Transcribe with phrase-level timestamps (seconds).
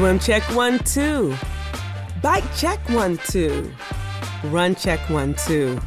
[0.00, 1.36] Swim check one, two.
[2.22, 3.70] Bike check one, two.
[4.44, 5.78] Run check one, two.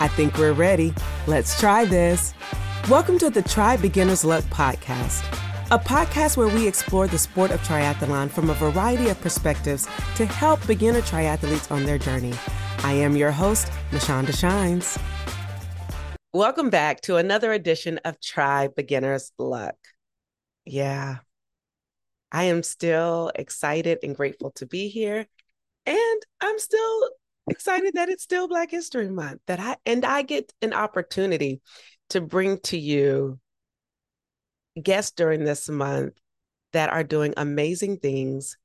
[0.00, 0.92] I think we're ready.
[1.26, 2.34] Let's try this.
[2.90, 5.24] Welcome to the Tri Beginner's Luck podcast,
[5.70, 10.26] a podcast where we explore the sport of triathlon from a variety of perspectives to
[10.26, 12.34] help beginner triathletes on their journey.
[12.80, 14.98] I am your host, Mashonda Shines.
[16.34, 19.76] Welcome back to another edition of Tri Beginner's Luck.
[20.66, 21.20] Yeah,
[22.34, 25.24] I am still excited and grateful to be here.
[25.86, 27.10] And I'm still
[27.48, 31.60] excited that it's still Black History Month that I and I get an opportunity
[32.10, 33.38] to bring to you
[34.82, 36.14] guests during this month
[36.72, 38.58] that are doing amazing things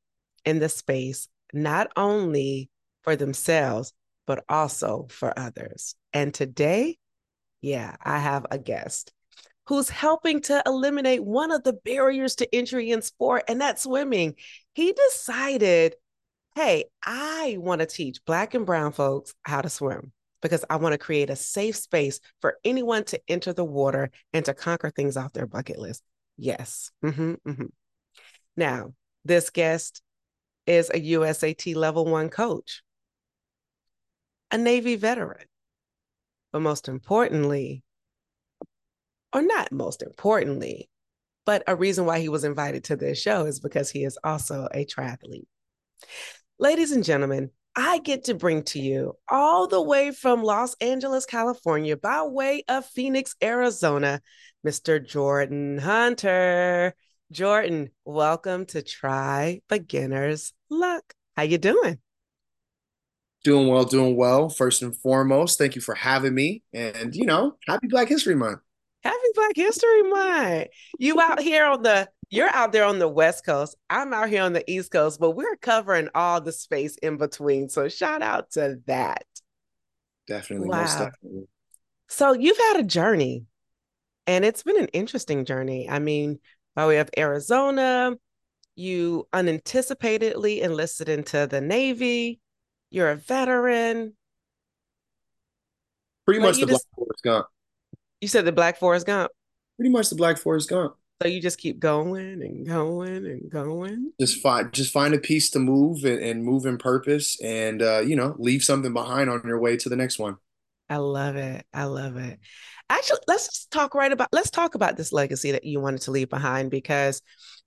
[0.45, 2.71] in the space, not only
[3.03, 3.93] for themselves,
[4.25, 5.93] but also for others.
[6.11, 6.97] And today,
[7.61, 9.13] yeah, I have a guest
[9.69, 14.33] who's helping to eliminate one of the barriers to entry in sport, and that's swimming.
[14.73, 15.93] He decided,
[16.55, 20.11] hey, I want to teach Black and Brown folks how to swim
[20.41, 24.43] because I want to create a safe space for anyone to enter the water and
[24.45, 26.01] to conquer things off their bucket list.
[26.35, 26.89] Yes.
[27.05, 27.65] Mm-hmm, mm-hmm.
[28.57, 30.01] Now, this guest
[30.65, 32.81] is a USAT level one coach,
[34.49, 35.45] a Navy veteran,
[36.51, 37.83] but most importantly,
[39.33, 40.89] or not most importantly,
[41.45, 44.67] but a reason why he was invited to this show is because he is also
[44.73, 45.47] a triathlete.
[46.59, 51.25] Ladies and gentlemen, I get to bring to you all the way from Los Angeles,
[51.25, 54.21] California, by way of Phoenix, Arizona,
[54.65, 55.05] Mr.
[55.05, 56.93] Jordan Hunter.
[57.31, 61.13] Jordan, welcome to Tri Beginners Luck.
[61.37, 61.99] How you doing?
[63.43, 64.49] Doing well, doing well.
[64.49, 66.63] First and foremost, thank you for having me.
[66.73, 68.59] And, you know, happy Black History Month.
[69.03, 70.67] Happy Black History Month.
[70.97, 73.75] You out here on the you're out there on the West Coast.
[73.89, 77.69] I'm out here on the East Coast, but we're covering all the space in between.
[77.69, 79.25] So shout out to that.
[80.27, 80.69] Definitely.
[80.69, 80.83] Wow.
[80.83, 81.47] Definitely.
[82.07, 83.45] So you've had a journey
[84.27, 85.89] and it's been an interesting journey.
[85.89, 86.39] I mean,
[86.75, 88.15] by way of Arizona,
[88.75, 92.39] you unanticipatedly enlisted into the Navy.
[92.91, 94.15] You're a veteran.
[96.25, 97.47] Pretty much the just, Black Forrest Gump.
[98.21, 99.31] You said the Black Forrest Gump.
[99.77, 100.95] Pretty much the Black Forrest Gump.
[101.21, 104.13] So you just keep going and going and going.
[104.19, 107.99] Just find just find a piece to move and, and move in purpose, and uh,
[107.99, 110.37] you know, leave something behind on your way to the next one.
[110.89, 111.65] I love it.
[111.73, 112.39] I love it.
[112.89, 116.11] Actually, let's just talk right about let's talk about this legacy that you wanted to
[116.11, 117.21] leave behind because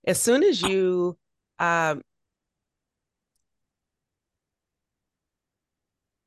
[0.05, 1.17] as soon as you
[1.59, 2.01] um,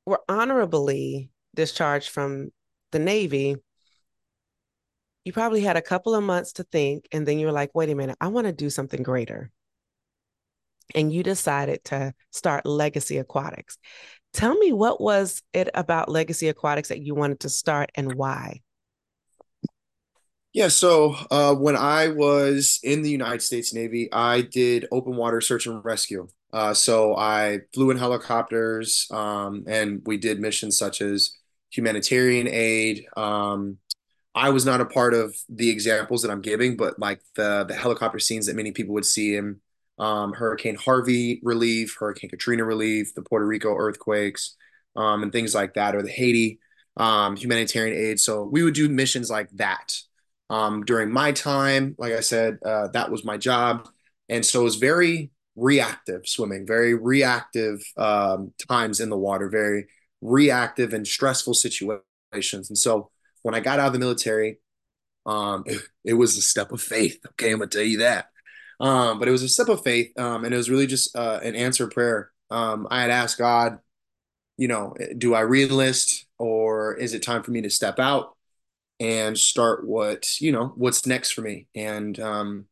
[0.05, 2.51] were honorably discharged from
[2.91, 3.57] the Navy,
[5.27, 7.95] you probably had a couple of months to think, and then you're like, wait a
[7.95, 9.51] minute, I want to do something greater.
[10.95, 13.77] And you decided to start Legacy Aquatics.
[14.31, 18.61] Tell me what was it about Legacy Aquatics that you wanted to start and why?
[20.53, 25.41] Yeah, so uh, when I was in the United States Navy, I did open water
[25.41, 26.29] search and rescue.
[26.53, 31.37] Uh, so I flew in helicopters, um, and we did missions such as
[31.69, 33.77] humanitarian aid, um,
[34.37, 37.75] I was not a part of the examples that I'm giving, but like the the
[37.75, 39.59] helicopter scenes that many people would see in
[39.99, 44.55] um, Hurricane Harvey relief, Hurricane Katrina relief, the Puerto Rico earthquakes,
[44.95, 46.59] um, and things like that, or the Haiti
[46.97, 48.19] um, humanitarian aid.
[48.19, 49.99] So we would do missions like that.
[50.49, 53.89] Um, during my time, like I said, uh, that was my job,
[54.29, 59.87] and so it was very reactive swimming, very reactive um, times in the water, very
[60.21, 63.09] reactive and stressful situations, and so
[63.47, 64.59] when I got out of the military,
[65.25, 67.17] um, it, it, was a step of faith.
[67.29, 68.27] Okay, I'm gonna tell you that.
[68.81, 71.39] Um, but it was a step of faith, um, and it was really just uh,
[71.41, 72.29] an answer prayer.
[72.51, 73.79] Um, I had asked God,
[74.57, 78.35] you know, do I reenlist or is it time for me to step out
[78.99, 81.67] and start what you know what's next for me?
[81.73, 82.65] And um,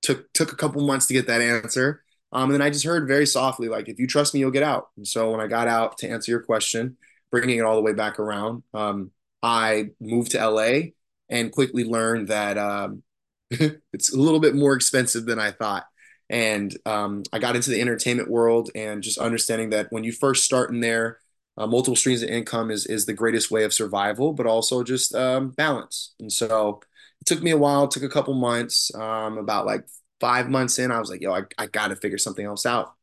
[0.00, 2.02] took took a couple months to get that answer.
[2.32, 4.62] Um, and then I just heard very softly, like, if you trust me, you'll get
[4.62, 4.88] out.
[4.96, 6.96] And so when I got out to answer your question,
[7.30, 9.12] bringing it all the way back around, um,
[9.42, 10.92] I moved to LA
[11.28, 13.02] and quickly learned that um,
[13.50, 15.86] it's a little bit more expensive than I thought.
[16.30, 20.44] And um, I got into the entertainment world and just understanding that when you first
[20.44, 21.18] start in there,
[21.56, 25.14] uh, multiple streams of income is is the greatest way of survival, but also just
[25.14, 26.14] um, balance.
[26.20, 26.80] And so
[27.20, 28.94] it took me a while, took a couple months.
[28.94, 29.84] Um, about like
[30.20, 32.94] five months in, I was like, yo, I, I got to figure something else out.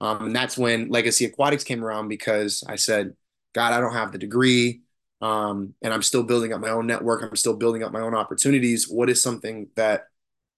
[0.00, 3.14] Um, and that's when Legacy Aquatics came around because I said,
[3.54, 4.82] God, I don't have the degree
[5.20, 7.22] um, and I'm still building up my own network.
[7.22, 8.88] I'm still building up my own opportunities.
[8.88, 10.04] What is something that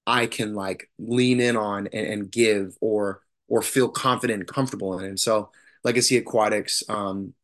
[0.07, 4.99] I can like lean in on and, and give, or or feel confident and comfortable
[4.99, 5.07] in.
[5.07, 5.51] And so
[5.83, 7.35] Legacy Aquatics um,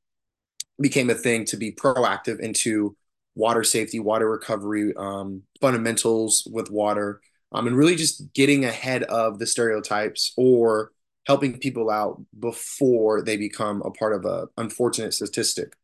[0.81, 2.97] became a thing to be proactive into
[3.35, 7.21] water safety, water recovery, um, fundamentals with water,
[7.53, 10.93] um, and really just getting ahead of the stereotypes or
[11.27, 15.75] helping people out before they become a part of a unfortunate statistic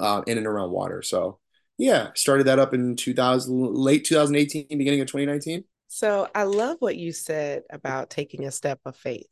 [0.00, 1.02] uh, in and around water.
[1.02, 1.38] So
[1.78, 5.64] yeah, started that up in 2000, late 2018, beginning of 2019.
[5.88, 9.30] So I love what you said about taking a step of faith.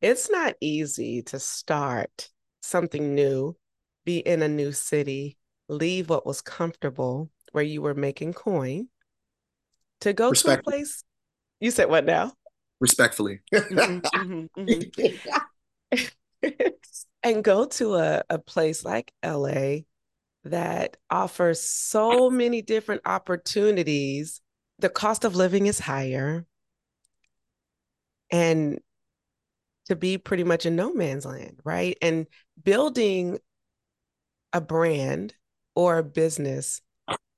[0.00, 2.28] It's not easy to start
[2.62, 3.56] something new,
[4.04, 5.36] be in a new city,
[5.68, 8.88] leave what was comfortable where you were making coin
[10.00, 11.04] to go to a place.
[11.60, 12.32] You said what now?
[12.80, 13.40] Respectfully.
[13.54, 16.04] mm-hmm, mm-hmm, mm-hmm.
[17.22, 19.84] and go to a, a place like LA
[20.44, 24.40] that offers so many different opportunities.
[24.78, 26.46] The cost of living is higher.
[28.30, 28.80] And
[29.86, 31.96] to be pretty much in no man's land, right?
[32.00, 32.26] And
[32.62, 33.38] building
[34.52, 35.34] a brand
[35.74, 36.80] or a business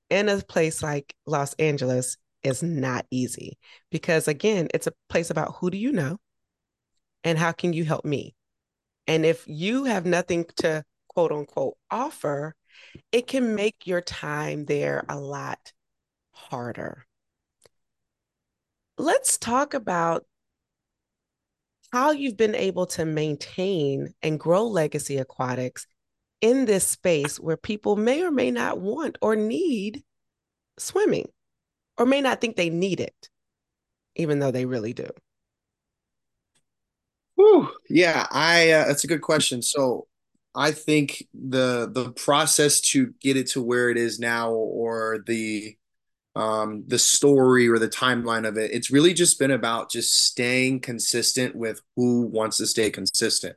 [0.09, 3.57] in a place like Los Angeles is not easy
[3.91, 6.17] because, again, it's a place about who do you know
[7.23, 8.36] and how can you help me?
[9.07, 12.55] And if you have nothing to quote unquote offer,
[13.11, 15.73] it can make your time there a lot
[16.31, 17.05] harder.
[18.97, 20.25] Let's talk about
[21.91, 25.87] how you've been able to maintain and grow Legacy Aquatics
[26.41, 30.03] in this space where people may or may not want or need
[30.77, 31.27] swimming
[31.97, 33.29] or may not think they need it,
[34.15, 35.09] even though they really do.
[37.37, 37.69] Whew.
[37.87, 39.61] Yeah, I uh, that's a good question.
[39.61, 40.07] So
[40.55, 45.77] I think the the process to get it to where it is now or the
[46.35, 48.71] um, the story or the timeline of it.
[48.71, 53.55] It's really just been about just staying consistent with who wants to stay consistent.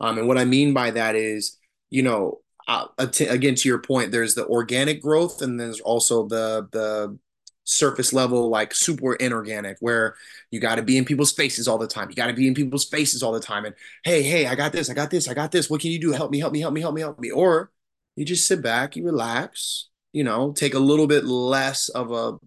[0.00, 1.58] Um, and what I mean by that is,
[1.90, 6.68] you know, uh, again to your point, there's the organic growth, and there's also the
[6.72, 7.18] the
[7.64, 10.16] surface level, like super inorganic, where
[10.50, 12.08] you got to be in people's faces all the time.
[12.10, 13.64] You got to be in people's faces all the time.
[13.64, 13.74] And
[14.04, 15.70] hey, hey, I got this, I got this, I got this.
[15.70, 16.12] What can you do?
[16.12, 17.30] Help me, help me, help me, help me, help me.
[17.30, 17.70] Or
[18.16, 22.38] you just sit back, you relax, you know, take a little bit less of a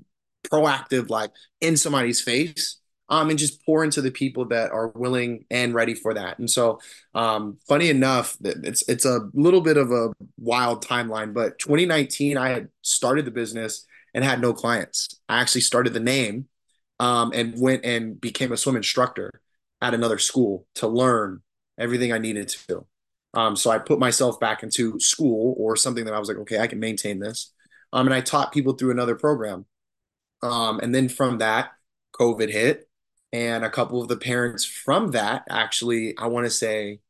[0.47, 1.31] proactive, like
[1.61, 2.79] in somebody's face,
[3.09, 6.39] um, and just pour into the people that are willing and ready for that.
[6.39, 6.79] And so,
[7.13, 12.49] um, funny enough, it's it's a little bit of a wild timeline, but 2019, I
[12.49, 13.85] had started the business
[14.15, 15.19] and had no clients.
[15.27, 16.47] I actually started the name,
[16.99, 19.41] um, and went and became a swim instructor
[19.81, 21.41] at another school to learn
[21.77, 22.87] everything I needed to.
[23.33, 26.59] Um, so I put myself back into school or something that I was like, okay,
[26.59, 27.53] I can maintain this.
[27.91, 29.65] Um, and I taught people through another program.
[30.41, 31.71] Um, and then from that,
[32.17, 32.87] COVID hit.
[33.33, 37.01] And a couple of the parents from that actually, I want to say,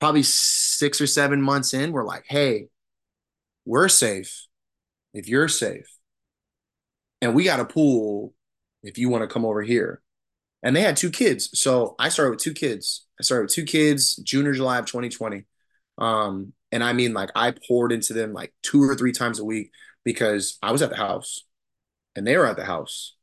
[0.00, 2.66] probably six or seven months in, were like, hey,
[3.64, 4.46] we're safe
[5.14, 5.86] if you're safe.
[7.20, 8.34] And we got a pool
[8.82, 10.02] if you want to come over here.
[10.62, 11.50] And they had two kids.
[11.58, 13.06] So I started with two kids.
[13.18, 15.44] I started with two kids, June or July of 2020.
[15.98, 19.44] Um, and I mean, like, I poured into them like two or three times a
[19.44, 19.72] week
[20.04, 21.44] because I was at the house
[22.16, 23.16] and they were at the house.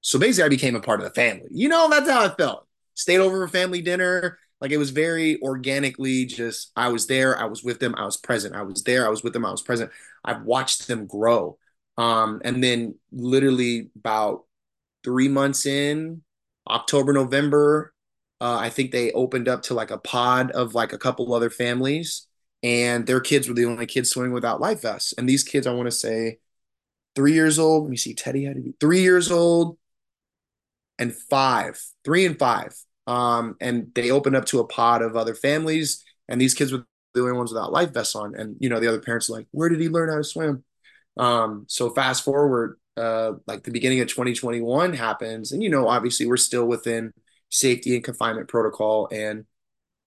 [0.00, 1.48] So basically, I became a part of the family.
[1.50, 2.66] You know, that's how I felt.
[2.94, 4.38] Stayed over for family dinner.
[4.60, 8.16] Like, it was very organically just, I was there, I was with them, I was
[8.16, 8.54] present.
[8.54, 9.90] I was there, I was with them, I was present.
[10.24, 11.58] I've watched them grow.
[11.96, 14.44] Um, and then literally about
[15.04, 16.22] three months in,
[16.68, 17.94] October, November,
[18.40, 21.50] uh, I think they opened up to like a pod of like a couple other
[21.50, 22.26] families
[22.62, 25.14] and their kids were the only kids swimming without life vests.
[25.16, 26.38] And these kids, I want to say,
[27.14, 27.84] three years old.
[27.84, 29.78] Let me see, Teddy had to be three years old
[30.98, 32.74] and five, three and five.
[33.08, 36.86] Um, and they opened up to a pod of other families, and these kids were
[37.14, 38.34] the only ones without life vests on.
[38.36, 40.64] And you know, the other parents are like, where did he learn how to swim?
[41.16, 46.26] Um, so fast forward, uh, like the beginning of 2021 happens, and you know, obviously
[46.26, 47.12] we're still within
[47.50, 49.46] safety and confinement protocol, and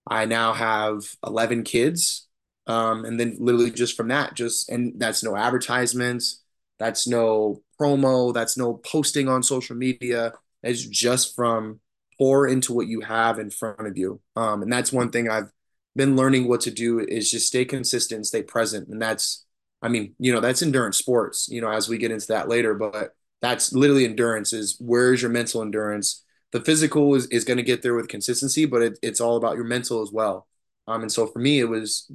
[0.06, 2.28] I now have 11 kids
[2.66, 6.42] um, and then literally just from that, just and that's no advertisements,
[6.78, 10.32] that's no promo, that's no posting on social media.
[10.62, 11.80] It's just from
[12.18, 14.20] pour into what you have in front of you.
[14.36, 15.50] Um, and that's one thing I've
[15.96, 18.88] been learning what to do is just stay consistent, stay present.
[18.88, 19.44] And that's,
[19.82, 22.74] I mean, you know, that's endurance sports, you know, as we get into that later,
[22.74, 26.24] but that's literally endurance is where's your mental endurance?
[26.52, 29.56] The physical is, is going to get there with consistency, but it, it's all about
[29.56, 30.46] your mental as well.
[30.86, 32.10] Um, and so for me, it was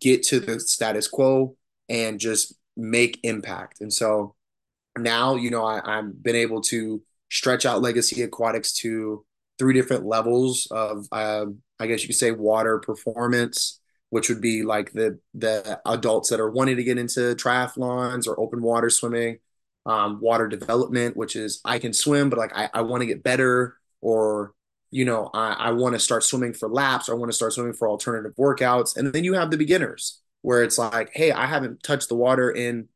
[0.00, 1.56] get to the status quo
[1.88, 3.80] and just make impact.
[3.80, 4.34] And so
[4.96, 9.24] now, you know, I, I've been able to stretch out Legacy Aquatics to
[9.58, 11.46] three different levels of, uh,
[11.78, 16.40] I guess you could say, water performance, which would be like the the adults that
[16.40, 19.38] are wanting to get into triathlons or open water swimming,
[19.86, 23.22] um, water development, which is I can swim, but like I, I want to get
[23.22, 24.54] better, or
[24.90, 27.52] you know, I, I want to start swimming for laps, or I want to start
[27.52, 28.96] swimming for alternative workouts.
[28.96, 32.50] And then you have the beginners where it's like, hey, I haven't touched the water
[32.50, 32.88] in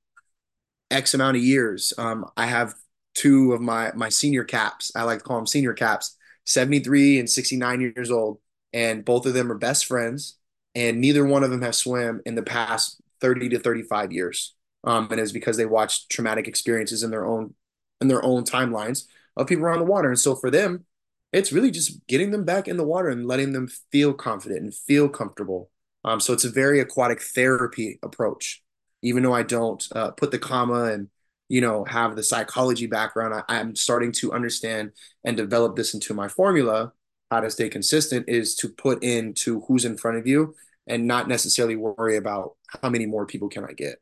[0.91, 1.93] X amount of years.
[1.99, 2.75] Um, I have
[3.15, 4.93] two of my my senior caps.
[4.95, 8.39] I like to call them senior caps, 73 and 69 years old,
[8.73, 10.39] and both of them are best friends,
[10.75, 14.55] and neither one of them have swam in the past 30 to 35 years.
[14.85, 17.55] Um, and it's because they watched traumatic experiences in their own
[18.01, 19.07] in their own timelines
[19.37, 20.09] of people around the water.
[20.09, 20.87] And so for them,
[21.33, 24.75] it's really just getting them back in the water and letting them feel confident and
[24.75, 25.71] feel comfortable.
[26.05, 28.63] Um, so it's a very aquatic therapy approach
[29.03, 31.09] even though I don't uh, put the comma and
[31.53, 34.93] you know have the psychology background, I, I'm starting to understand
[35.23, 36.93] and develop this into my formula.
[37.31, 40.55] How to stay consistent is to put into who's in front of you
[40.87, 44.01] and not necessarily worry about how many more people can I get.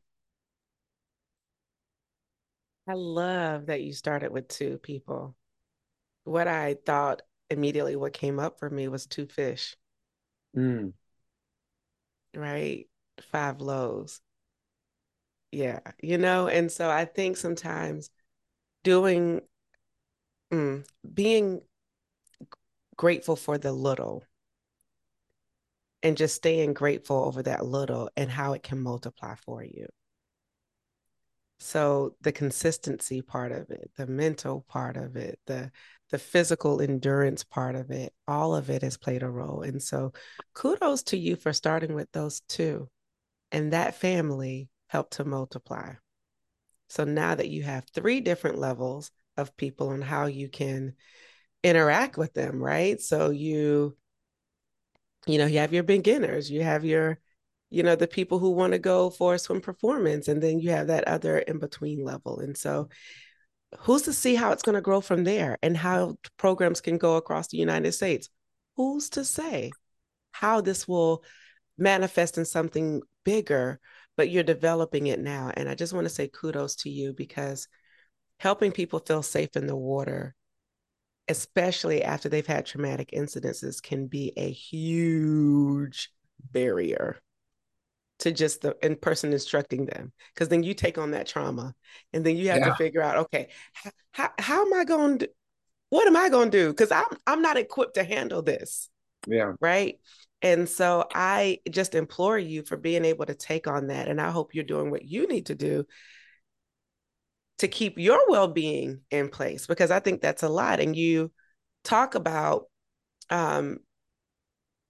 [2.86, 5.34] I love that you started with two people.
[6.22, 9.76] What I thought immediately what came up for me was two fish.
[10.56, 10.92] Mm.
[12.32, 12.86] Right?
[13.32, 14.20] Five loaves.
[15.52, 18.10] Yeah, you know, and so I think sometimes
[18.84, 19.40] doing,
[20.52, 21.62] mm, being
[22.96, 24.22] grateful for the little
[26.02, 29.86] and just staying grateful over that little and how it can multiply for you.
[31.58, 35.70] So the consistency part of it, the mental part of it, the
[36.10, 39.62] the physical endurance part of it, all of it has played a role.
[39.62, 40.12] And so
[40.54, 42.88] kudos to you for starting with those two.
[43.52, 45.92] And that family help to multiply.
[46.88, 50.94] So now that you have three different levels of people and how you can
[51.62, 53.00] interact with them, right?
[53.00, 53.96] So you,
[55.26, 57.20] you know, you have your beginners, you have your,
[57.70, 60.70] you know, the people who want to go for a swim performance, and then you
[60.70, 62.40] have that other in between level.
[62.40, 62.88] And so
[63.78, 67.14] who's to see how it's going to grow from there and how programs can go
[67.14, 68.28] across the United States?
[68.76, 69.70] Who's to say
[70.32, 71.22] how this will
[71.78, 73.78] manifest in something bigger
[74.20, 75.50] but you're developing it now.
[75.54, 77.68] And I just want to say kudos to you because
[78.36, 80.34] helping people feel safe in the water,
[81.26, 86.12] especially after they've had traumatic incidences, can be a huge
[86.52, 87.16] barrier
[88.18, 91.74] to just the in person instructing them because then you take on that trauma
[92.12, 92.68] and then you have yeah.
[92.68, 93.48] to figure out okay
[94.12, 95.30] how, how am i going to
[95.88, 98.90] what am i going to do because i'm i'm not equipped to handle this
[99.26, 99.98] yeah right
[100.42, 104.08] and so I just implore you for being able to take on that.
[104.08, 105.86] And I hope you're doing what you need to do
[107.58, 110.80] to keep your well being in place because I think that's a lot.
[110.80, 111.30] And you
[111.84, 112.64] talk about
[113.28, 113.80] um,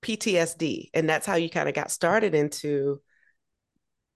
[0.03, 3.01] PTSD, and that's how you kind of got started into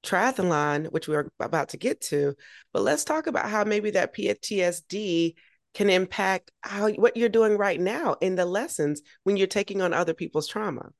[0.04, 2.34] triathlon, which we're about to get to.
[2.72, 5.34] But let's talk about how maybe that PTSD
[5.74, 9.92] can impact how what you're doing right now in the lessons when you're taking on
[9.92, 10.90] other people's trauma.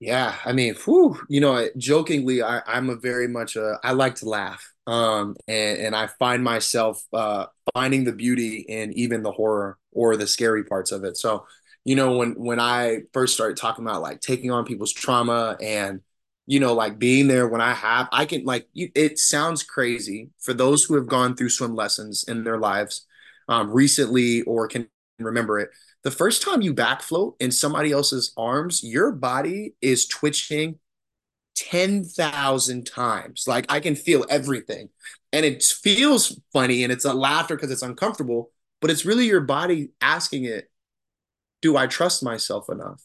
[0.00, 4.14] Yeah, I mean, whew, you know, jokingly, I, I'm a very much a I like
[4.16, 9.30] to laugh, um, and and I find myself uh, finding the beauty in even the
[9.32, 11.18] horror or the scary parts of it.
[11.18, 11.46] So,
[11.84, 16.00] you know, when when I first started talking about like taking on people's trauma and
[16.46, 20.54] you know, like being there when I have, I can like it sounds crazy for
[20.54, 23.06] those who have gone through swim lessons in their lives
[23.48, 24.88] um, recently or can
[25.18, 25.70] remember it
[26.02, 30.78] the first time you back float in somebody else's arms, your body is twitching
[31.56, 33.44] 10,000 times.
[33.46, 34.88] Like I can feel everything.
[35.32, 39.42] And it feels funny and it's a laughter because it's uncomfortable, but it's really your
[39.42, 40.70] body asking it,
[41.60, 43.02] do I trust myself enough?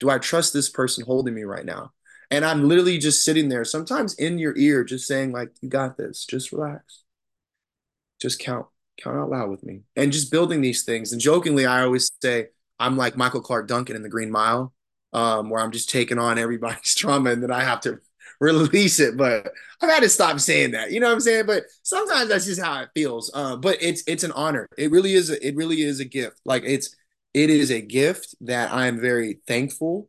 [0.00, 1.92] Do I trust this person holding me right now?
[2.32, 5.96] And I'm literally just sitting there, sometimes in your ear, just saying, like, you got
[5.96, 7.04] this, just relax.
[8.20, 8.66] Just count
[8.98, 9.82] count out loud with me.
[9.96, 11.12] And just building these things.
[11.12, 14.72] And jokingly i always say i'm like michael Clarke duncan in the green mile
[15.12, 17.98] um, where i'm just taking on everybody's trauma and then i have to
[18.40, 19.16] release it.
[19.16, 20.90] But i've had to stop saying that.
[20.90, 21.46] You know what i'm saying?
[21.46, 23.30] But sometimes that's just how it feels.
[23.34, 24.68] Uh, but it's it's an honor.
[24.76, 26.40] It really is a, it really is a gift.
[26.44, 26.96] Like it's
[27.34, 30.08] it is a gift that i'm very thankful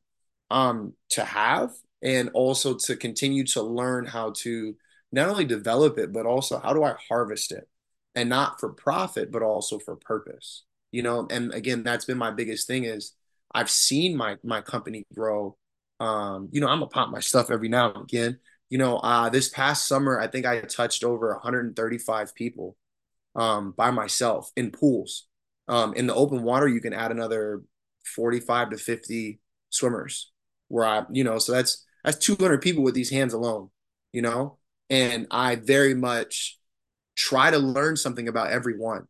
[0.49, 1.71] um to have
[2.01, 4.75] and also to continue to learn how to
[5.11, 7.67] not only develop it but also how do i harvest it
[8.15, 12.31] and not for profit but also for purpose you know and again that's been my
[12.31, 13.13] biggest thing is
[13.53, 15.55] i've seen my my company grow
[15.99, 18.39] um you know i'm gonna pop my stuff every now and again
[18.69, 22.75] you know uh this past summer i think i touched over 135 people
[23.35, 25.27] um, by myself in pools.
[25.67, 27.63] Um, in the open water, you can add another
[28.15, 29.39] 45 to 50
[29.69, 30.31] swimmers
[30.67, 33.69] where I, you know, so that's that's 200 people with these hands alone,
[34.11, 34.57] you know?
[34.89, 36.59] And I very much
[37.15, 39.07] try to learn something about everyone.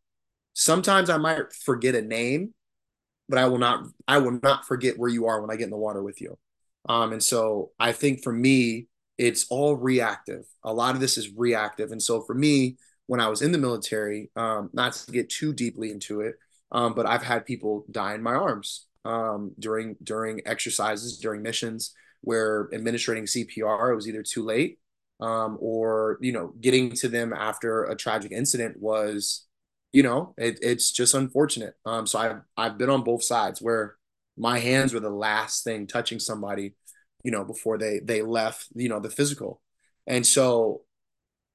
[0.53, 2.53] Sometimes I might forget a name,
[3.29, 5.69] but I will not I will not forget where you are when I get in
[5.69, 6.37] the water with you.
[6.87, 10.43] Um, and so I think for me, it's all reactive.
[10.63, 11.91] A lot of this is reactive.
[11.91, 15.53] And so for me, when I was in the military, um, not to get too
[15.53, 16.35] deeply into it,
[16.71, 21.93] um, but I've had people die in my arms um, during during exercises, during missions
[22.21, 24.79] where administering CPR it was either too late
[25.23, 29.47] um, or you know getting to them after a tragic incident was
[29.93, 31.75] you know it, it's just unfortunate.
[31.85, 33.95] Um, so I've I've been on both sides where
[34.37, 36.75] my hands were the last thing touching somebody,
[37.23, 39.61] you know, before they they left you know the physical,
[40.07, 40.81] and so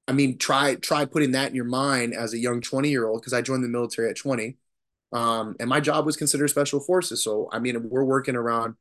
[0.07, 3.21] I mean, try try putting that in your mind as a young 20 year old
[3.21, 4.57] because I joined the military at 20.
[5.13, 7.23] Um, and my job was considered special forces.
[7.23, 8.75] So I mean, we're working around,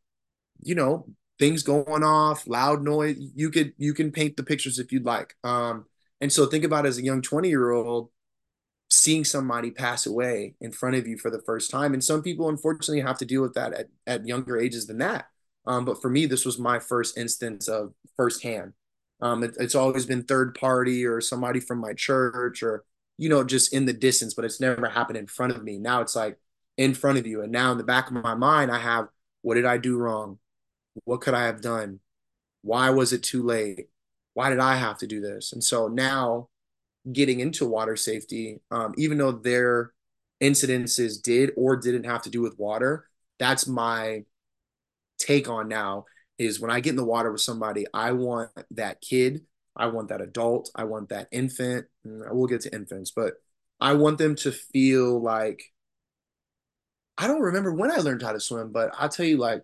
[0.62, 1.06] you know,
[1.38, 3.16] things going off, loud noise.
[3.34, 5.36] You could you can paint the pictures if you'd like.
[5.44, 5.86] Um,
[6.20, 8.10] and so think about as a young 20 year old
[8.90, 11.92] seeing somebody pass away in front of you for the first time.
[11.92, 15.26] And some people unfortunately have to deal with that at, at younger ages than that.
[15.66, 18.72] Um, but for me, this was my first instance of firsthand.
[19.20, 22.84] Um, it, it's always been third party or somebody from my church or
[23.18, 25.78] you know just in the distance, but it's never happened in front of me.
[25.78, 26.38] Now it's like
[26.76, 29.08] in front of you, and now in the back of my mind, I have
[29.42, 30.38] what did I do wrong?
[31.04, 32.00] What could I have done?
[32.62, 33.88] Why was it too late?
[34.34, 35.52] Why did I have to do this?
[35.52, 36.48] And so now
[37.12, 39.92] getting into water safety, um, even though their
[40.42, 43.06] incidences did or didn't have to do with water,
[43.38, 44.24] that's my
[45.18, 46.04] take on now
[46.38, 49.42] is when I get in the water with somebody, I want that kid,
[49.76, 51.86] I want that adult, I want that infant.
[52.06, 53.34] I will get to infants, but
[53.80, 55.62] I want them to feel like
[57.16, 59.62] I don't remember when I learned how to swim, but I'll tell you, like,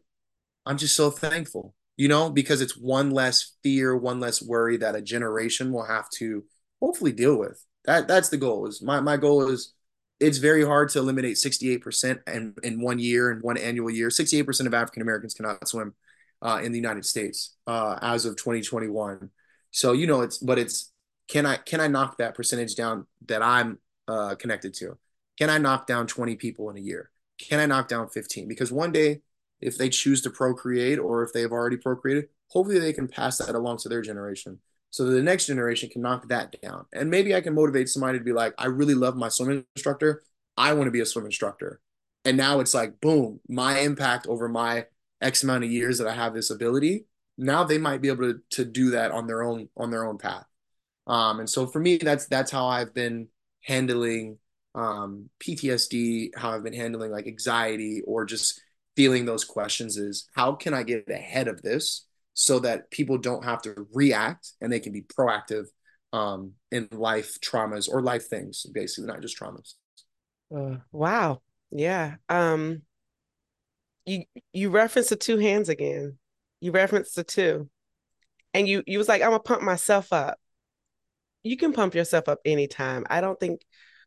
[0.67, 4.95] I'm just so thankful, you know, because it's one less fear, one less worry that
[4.95, 6.45] a generation will have to
[6.81, 7.65] hopefully deal with.
[7.85, 8.67] That that's the goal.
[8.67, 9.75] Is my my goal is
[10.21, 14.09] it's very hard to eliminate 68% in, in one year in one annual year.
[14.09, 15.95] 68% of African Americans cannot swim
[16.41, 19.31] uh, in the United States uh, as of 2021.
[19.71, 20.93] So you know it's but it's
[21.29, 24.97] can I can I knock that percentage down that I'm uh, connected to?
[25.39, 27.11] Can I knock down 20 people in a year?
[27.39, 28.47] Can I knock down 15?
[28.47, 29.23] Because one day,
[29.65, 33.39] if they choose to procreate or if they have already procreated, hopefully they can pass
[33.39, 34.61] that along to their generation
[34.95, 36.87] so the next generation can knock that down.
[36.93, 40.23] And maybe I can motivate somebody to be like, I really love my swim instructor.
[40.57, 41.81] I want to be a swim instructor.
[42.25, 44.87] And now it's like, boom, my impact over my
[45.21, 47.07] X amount of years that I have this ability.
[47.37, 50.17] Now they might be able to, to do that on their own on their own
[50.17, 50.47] path.
[51.09, 53.27] Um, and so for me, that's that's how I've been
[53.63, 54.39] handling
[54.77, 58.61] um, PTSD, how I've been handling like anxiety or just
[58.97, 63.45] feeling those questions is how can I get ahead of this so that people don't
[63.45, 65.67] have to react and they can be proactive
[66.13, 69.75] um, in life traumas or life things, basically, not just traumas.
[70.55, 71.41] Uh, wow.
[71.71, 72.17] Yeah.
[72.29, 72.83] Um,
[74.07, 76.19] you you referenced the two hands again.
[76.61, 77.69] You referenced the two.
[78.53, 80.39] And you you was like, I'm gonna pump myself up.
[81.43, 83.05] You can pump yourself up anytime.
[83.11, 83.63] I don't think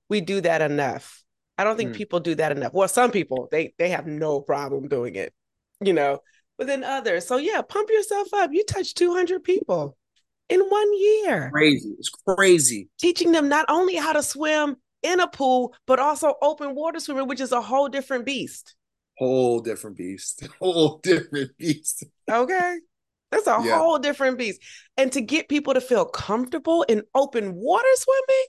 [0.10, 1.24] we do that enough.
[1.58, 1.96] I don't think mm.
[1.96, 2.74] people do that enough.
[2.74, 5.34] Well, some people they they have no problem doing it,
[5.82, 6.20] you know,
[6.58, 7.28] but then others.
[7.28, 8.52] So yeah, pump yourself up.
[8.54, 9.98] You touch 200 people
[10.50, 11.50] in one year.
[11.52, 11.96] Crazy.
[11.98, 12.90] It's crazy.
[13.00, 17.28] Teaching them not only how to swim in a pool, but also open water swimming,
[17.28, 18.76] which is a whole different beast.
[19.18, 20.48] Whole different beast.
[20.60, 22.04] Whole different beast.
[22.30, 22.78] Okay.
[23.32, 23.78] That's a yeah.
[23.78, 24.62] whole different beast.
[24.96, 28.46] And to get people to feel comfortable in open water swimming,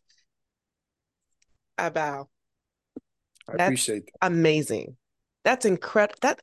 [1.78, 2.28] I bow.
[3.48, 4.26] I That's appreciate that.
[4.26, 4.96] Amazing.
[5.44, 6.18] That's incredible.
[6.22, 6.40] That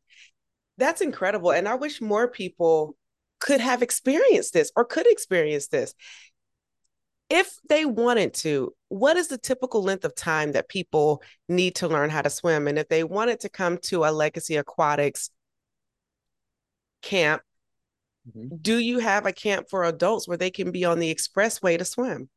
[0.78, 1.52] that's incredible.
[1.52, 2.96] And I wish more people
[3.40, 5.94] could have experienced this or could experience this.
[7.30, 11.88] If they wanted to, what is the typical length of time that people need to
[11.88, 12.68] learn how to swim?
[12.68, 15.32] And if they wanted to come to a Legacy Aquatics
[17.02, 17.42] camp,
[18.28, 18.56] mm-hmm.
[18.62, 21.86] do you have a camp for adults where they can be on the expressway to
[21.86, 22.30] swim?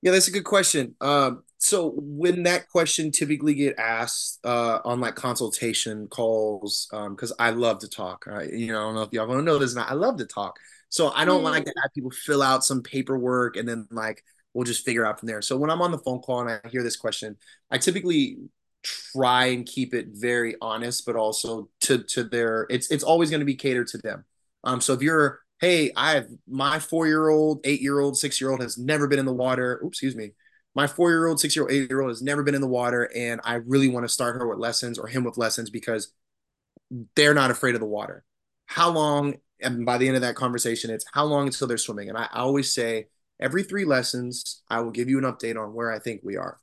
[0.00, 0.94] Yeah, that's a good question.
[1.00, 7.36] Um, so when that question typically get asked uh, on like consultation calls, because um,
[7.38, 8.26] I love to talk.
[8.28, 9.94] I, you know, I don't know if y'all want to know this, or not I
[9.94, 10.58] love to talk.
[10.88, 11.44] So I don't mm.
[11.44, 15.20] like to have people fill out some paperwork and then like we'll just figure out
[15.20, 15.40] from there.
[15.40, 17.36] So when I'm on the phone call and I hear this question,
[17.70, 18.38] I typically
[18.82, 23.38] try and keep it very honest, but also to to their it's it's always going
[23.38, 24.24] to be catered to them.
[24.64, 28.40] Um, so if you're hey, I have my four year old, eight year old, six
[28.40, 29.80] year old has never been in the water.
[29.84, 30.32] Oops, excuse me.
[30.74, 32.68] My four year old, six year old, eight year old has never been in the
[32.68, 36.12] water, and I really want to start her with lessons or him with lessons because
[37.14, 38.24] they're not afraid of the water.
[38.66, 39.36] How long?
[39.60, 42.08] And by the end of that conversation, it's how long until they're swimming.
[42.08, 43.06] And I, always say
[43.38, 46.58] every three lessons, I will give you an update on where I think we are.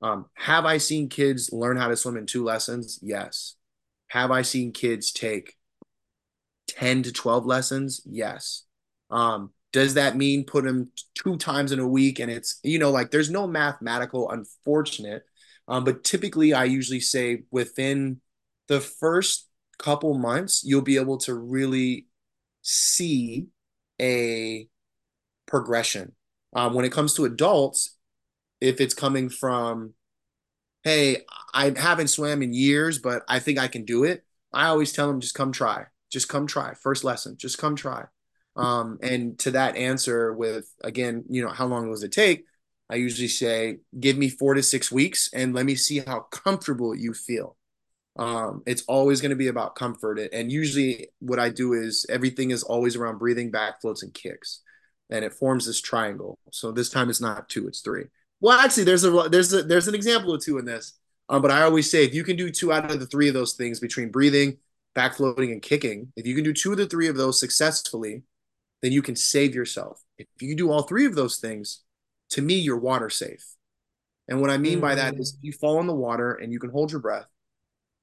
[0.00, 2.98] Um, have I seen kids learn how to swim in two lessons?
[3.02, 3.56] Yes.
[4.08, 5.56] Have I seen kids take
[6.68, 8.00] 10 to 12 lessons?
[8.06, 8.64] Yes.
[9.10, 12.18] Um, does that mean put them two times in a week?
[12.18, 15.22] And it's, you know, like there's no mathematical unfortunate.
[15.68, 18.20] Um, but typically, I usually say within
[18.68, 22.06] the first couple months, you'll be able to really
[22.62, 23.46] see
[24.00, 24.68] a
[25.46, 26.12] progression.
[26.54, 27.96] Um, when it comes to adults,
[28.60, 29.94] if it's coming from,
[30.82, 31.18] hey,
[31.54, 35.06] I haven't swam in years, but I think I can do it, I always tell
[35.06, 35.86] them just come try.
[36.10, 36.74] Just come try.
[36.74, 38.06] First lesson, just come try.
[38.56, 42.44] Um, and to that answer, with again, you know, how long does it take?
[42.90, 46.94] I usually say, give me four to six weeks and let me see how comfortable
[46.94, 47.56] you feel.
[48.16, 50.18] Um, it's always going to be about comfort.
[50.32, 54.60] And usually, what I do is everything is always around breathing, back floats, and kicks,
[55.08, 56.38] and it forms this triangle.
[56.50, 58.06] So this time it's not two, it's three.
[58.40, 60.98] Well, actually, there's a there's a there's an example of two in this.
[61.28, 63.34] Um, but I always say if you can do two out of the three of
[63.34, 64.58] those things between breathing,
[64.96, 68.24] back floating, and kicking, if you can do two of the three of those successfully,
[68.82, 70.02] then you can save yourself.
[70.18, 71.82] If you do all three of those things,
[72.30, 73.44] to me, you're water safe.
[74.28, 74.82] And what I mean mm-hmm.
[74.82, 75.38] by that is mm.
[75.42, 77.26] you fall in the water and you can hold your breath.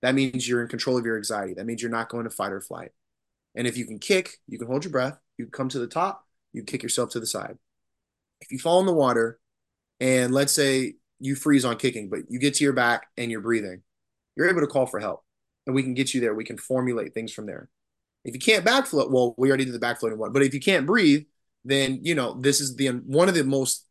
[0.02, 1.54] That means you're in control of your anxiety.
[1.54, 2.92] That means you're not going to fight or flight.
[3.56, 6.24] And if you can kick, you can hold your breath, you come to the top,
[6.54, 7.58] you kick yourself to the side.
[8.42, 9.40] If you fall in the water
[10.00, 13.42] and let's say you freeze on kicking, but you get to your back and you're
[13.42, 13.82] breathing,
[14.36, 15.24] you're able to call for help.
[15.66, 16.36] And we can get you there.
[16.36, 17.70] We can formulate things from there.
[18.28, 20.34] If you can't backfloat, well, we already did the backfloating one.
[20.34, 21.24] But if you can't breathe,
[21.66, 23.86] then you know this is the one of the most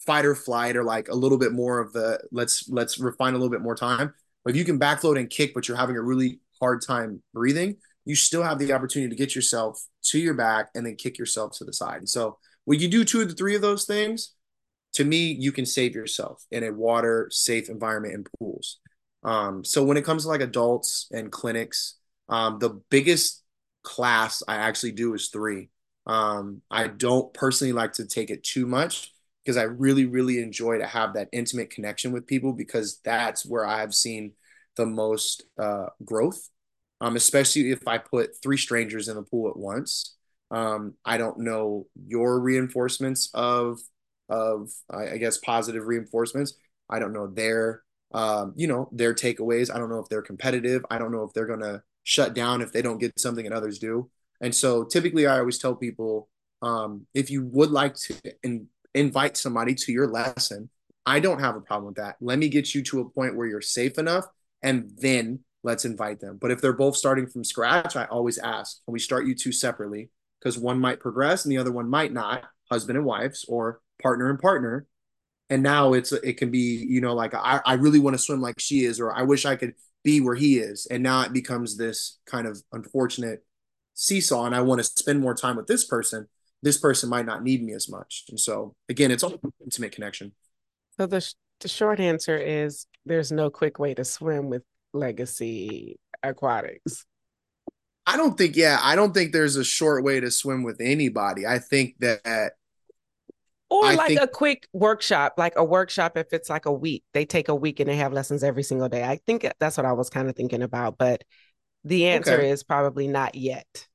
[0.00, 3.38] fight or flight or like a little bit more of the let's let's refine a
[3.38, 4.12] little bit more time.
[4.44, 7.76] But if you can backfloat and kick, but you're having a really hard time breathing,
[8.04, 11.56] you still have the opportunity to get yourself to your back and then kick yourself
[11.58, 11.98] to the side.
[11.98, 14.34] And so when you do two of the three of those things,
[14.94, 18.80] to me, you can save yourself in a water safe environment in pools.
[19.22, 21.99] Um, so when it comes to like adults and clinics,
[22.30, 23.42] um, the biggest
[23.82, 25.70] class I actually do is three.
[26.06, 29.12] Um, I don't personally like to take it too much
[29.44, 33.66] because I really, really enjoy to have that intimate connection with people because that's where
[33.66, 34.32] I've seen
[34.76, 36.48] the most uh, growth.
[37.02, 40.16] Um, especially if I put three strangers in the pool at once.
[40.50, 43.80] Um, I don't know your reinforcements of
[44.28, 46.54] of I, I guess positive reinforcements.
[46.88, 49.74] I don't know their um, you know their takeaways.
[49.74, 50.84] I don't know if they're competitive.
[50.90, 53.78] I don't know if they're gonna shut down if they don't get something and others
[53.78, 54.10] do.
[54.40, 56.28] And so typically I always tell people
[56.62, 60.68] um, if you would like to in, invite somebody to your lesson,
[61.06, 62.16] I don't have a problem with that.
[62.20, 64.26] Let me get you to a point where you're safe enough
[64.62, 66.38] and then let's invite them.
[66.40, 69.52] But if they're both starting from scratch, I always ask, can we start you two
[69.52, 70.10] separately?
[70.38, 74.30] Because one might progress and the other one might not, husband and wives or partner
[74.30, 74.86] and partner.
[75.50, 78.40] And now it's it can be, you know, like I, I really want to swim
[78.40, 80.86] like she is, or I wish I could be where he is.
[80.86, 83.44] And now it becomes this kind of unfortunate
[83.94, 84.46] seesaw.
[84.46, 86.28] And I want to spend more time with this person.
[86.62, 88.24] This person might not need me as much.
[88.28, 90.32] And so, again, it's all intimate connection.
[90.98, 95.98] So, the, sh- the short answer is there's no quick way to swim with legacy
[96.22, 97.06] aquatics.
[98.06, 101.46] I don't think, yeah, I don't think there's a short way to swim with anybody.
[101.46, 102.52] I think that
[103.70, 107.04] or I like think, a quick workshop, like a workshop if it's like a week.
[107.14, 109.04] They take a week and they have lessons every single day.
[109.04, 111.22] I think that's what I was kind of thinking about, but
[111.84, 112.50] the answer okay.
[112.50, 113.86] is probably not yet.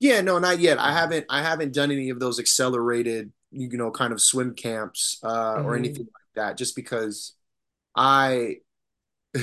[0.00, 0.78] Yeah, no, not yet.
[0.78, 5.20] I haven't I haven't done any of those accelerated, you know, kind of swim camps
[5.22, 5.66] uh mm-hmm.
[5.66, 7.34] or anything like that just because
[7.94, 8.56] I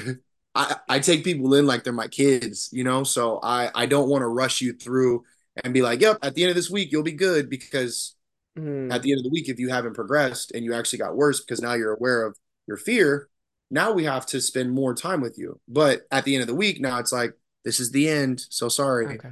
[0.55, 3.03] I I take people in like they're my kids, you know?
[3.03, 5.23] So I I don't want to rush you through
[5.63, 8.15] and be like, "Yep, at the end of this week you'll be good" because
[8.57, 8.91] mm.
[8.93, 11.41] at the end of the week if you haven't progressed and you actually got worse
[11.41, 13.29] because now you're aware of your fear
[13.71, 15.59] now we have to spend more time with you.
[15.67, 17.33] But at the end of the week now it's like
[17.63, 18.41] this is the end.
[18.49, 19.17] So sorry.
[19.17, 19.29] Okay.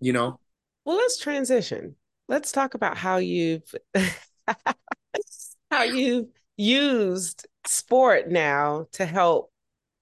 [0.00, 0.38] you know?
[0.84, 1.96] Well let's transition.
[2.28, 3.74] Let's talk about how you've
[5.70, 9.50] how you've used sport now to help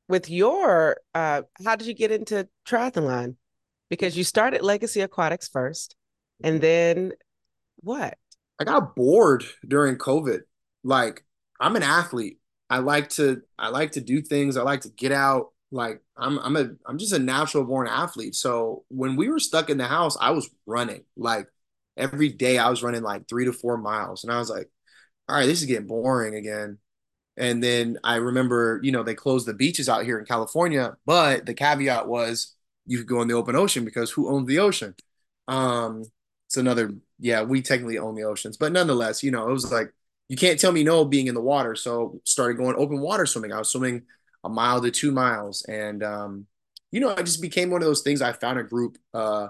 [0.09, 3.37] with your uh how did you get into triathlon?
[3.91, 5.95] Because you started legacy aquatics first
[6.43, 7.13] and then
[7.81, 8.19] what
[8.61, 10.41] I got bored during COVID.
[10.85, 11.25] Like
[11.61, 12.39] I'm an athlete.
[12.71, 14.57] I like to I like to do things.
[14.57, 15.49] I like to get out.
[15.71, 18.35] Like I'm I'm a I'm just a natural born athlete.
[18.35, 21.05] So when we were stuck in the house, I was running.
[21.17, 21.49] Like
[21.97, 24.69] every day I was running like 3 to 4 miles and I was like
[25.29, 26.79] all right, this is getting boring again.
[27.37, 31.47] And then I remember, you know, they closed the beaches out here in California, but
[31.47, 32.55] the caveat was
[32.87, 34.95] you could go in the open ocean because who owns the ocean?
[35.47, 36.05] Um,
[36.47, 39.93] it's another, yeah, we technically own the oceans, but nonetheless, you know, it was like
[40.29, 41.75] you can't tell me no being in the water.
[41.75, 43.53] So started going open water swimming.
[43.53, 44.03] I was swimming
[44.45, 46.47] a mile to two miles, and um,
[46.91, 48.23] you know, I just became one of those things.
[48.23, 49.49] I found a group uh,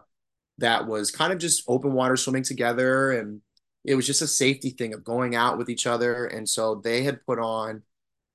[0.59, 3.41] that was kind of just open water swimming together, and
[3.85, 6.27] it was just a safety thing of going out with each other.
[6.27, 7.83] And so they had put on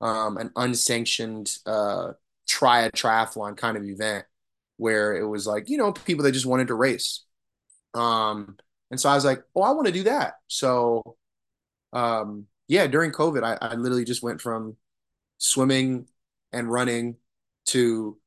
[0.02, 2.14] um, an unsanctioned uh,
[2.48, 4.26] triathlon kind of event
[4.78, 7.24] where it was like you know people that just wanted to race.
[7.94, 8.58] Um,
[8.94, 10.36] and so I was like, oh, I want to do that.
[10.48, 11.16] So
[11.94, 14.78] um, yeah, during COVID, I, I literally just went from
[15.40, 16.06] swimming
[16.52, 17.16] and running
[17.70, 18.20] to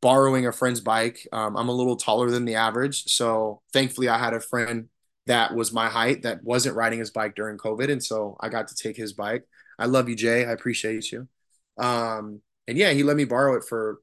[0.00, 1.28] borrowing a friend's bike.
[1.30, 3.04] Um, I'm a little taller than the average.
[3.04, 4.88] So thankfully, I had a friend
[5.26, 7.92] that was my height that wasn't riding his bike during COVID.
[7.92, 9.44] And so I got to take his bike.
[9.78, 10.46] I love you, Jay.
[10.46, 11.28] I appreciate you.
[11.76, 14.00] Um, and yeah, he let me borrow it for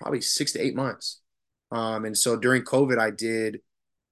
[0.00, 1.20] probably six to eight months.
[1.70, 3.60] Um, and so during COVID, I did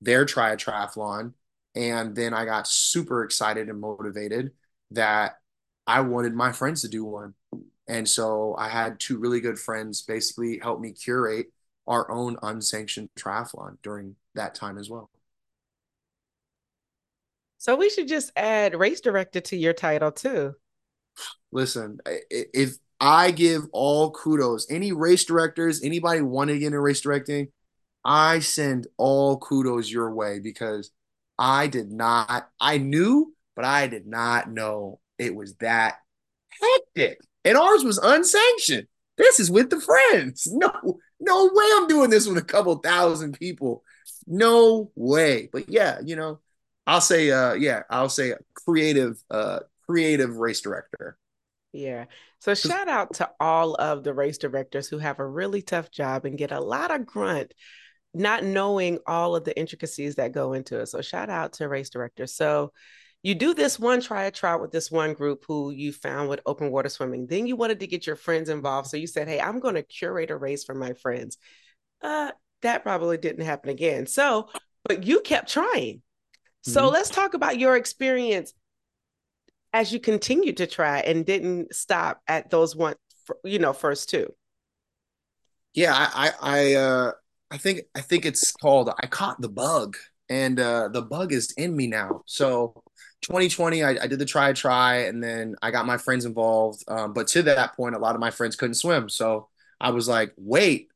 [0.03, 1.33] their try a triathlon.
[1.75, 4.53] And then I got super excited and motivated
[4.91, 5.39] that
[5.87, 7.35] I wanted my friends to do one.
[7.89, 11.47] And so I had two really good friends basically help me curate
[11.87, 15.11] our own unsanctioned triathlon during that time as well.
[17.59, 20.55] So we should just add race director to your title too.
[21.51, 21.99] Listen,
[22.31, 27.49] if I give all kudos, any race directors, anybody wanting to get into race directing,
[28.05, 30.91] I send all kudos your way because
[31.39, 35.97] I did not, I knew, but I did not know it was that
[36.61, 37.21] hectic.
[37.45, 38.87] And ours was unsanctioned.
[39.19, 40.49] This is with the friends.
[40.53, 43.85] No, no way I'm doing this with a couple thousand people.
[44.27, 45.49] No way.
[45.53, 46.41] But yeah, you know,
[46.87, 51.17] I'll say uh yeah, I'll say creative uh creative race director.
[51.73, 52.07] Yeah.
[52.41, 56.25] So shout out to all of the race directors who have a really tough job
[56.25, 57.55] and get a lot of grunt
[58.15, 60.87] not knowing all of the intricacies that go into it.
[60.87, 62.35] So shout out to race directors.
[62.35, 62.73] So
[63.23, 66.41] you do this one try a trot with this one group who you found with
[66.45, 67.27] open water swimming.
[67.27, 68.89] Then you wanted to get your friends involved.
[68.89, 71.39] So you said, Hey, I'm going to curate a race for my friends.
[72.03, 74.07] Uh, that probably didn't happen again.
[74.07, 74.49] So,
[74.85, 76.03] but you kept trying.
[76.63, 76.95] So mm-hmm.
[76.95, 78.53] let's talk about your experience
[79.73, 82.95] as you continued to try and didn't stop at those one,
[83.45, 84.33] you know, first two.
[85.75, 87.13] Yeah, I, I, uh,
[87.53, 89.99] I think I think it's called I caught the bug,
[90.31, 92.23] and uh, the bug is in me now.
[92.25, 92.83] So
[93.21, 96.83] 2020, I, I did the try try, and then I got my friends involved.
[96.89, 100.09] Um, but to that point, a lot of my friends couldn't swim, so I was
[100.09, 100.89] like, wait,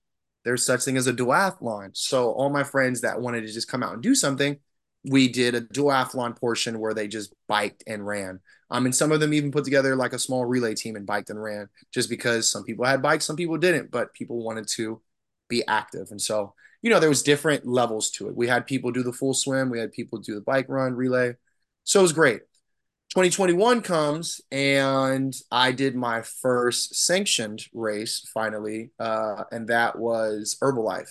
[0.45, 1.90] there's such thing as a duathlon.
[1.95, 4.57] So all my friends that wanted to just come out and do something,
[5.05, 8.40] we did a duathlon portion where they just biked and ran.
[8.71, 11.29] Um, and some of them even put together like a small relay team and biked
[11.31, 15.03] and ran, just because some people had bikes, some people didn't, but people wanted to
[15.48, 16.09] be active.
[16.11, 18.37] And so, you know, there was different levels to it.
[18.37, 21.35] We had people do the full swim, we had people do the bike run, relay.
[21.85, 22.40] So it was great.
[23.11, 31.11] 2021 comes and I did my first sanctioned race finally, uh, and that was Herbalife,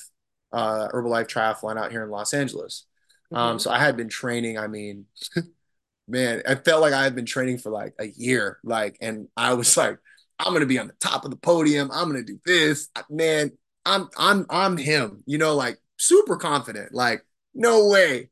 [0.52, 2.86] uh, Herbalife Triathlon out here in Los Angeles.
[3.32, 3.52] Um, mm-hmm.
[3.54, 4.60] Um, so I had been training.
[4.60, 5.06] I mean,
[6.08, 9.54] man, I felt like I had been training for like a year, like, and I
[9.54, 9.98] was like,
[10.38, 11.90] I'm gonna be on the top of the podium.
[11.92, 13.52] I'm gonna do this, man.
[13.86, 16.94] I'm I'm I'm him, you know, like super confident.
[16.94, 18.30] Like, no way.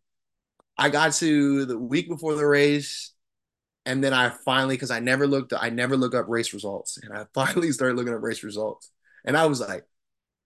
[0.78, 3.14] I got to the week before the race,
[3.86, 7.14] and then I finally, because I never looked, I never look up race results, and
[7.14, 8.92] I finally started looking up race results,
[9.26, 9.86] and I was like,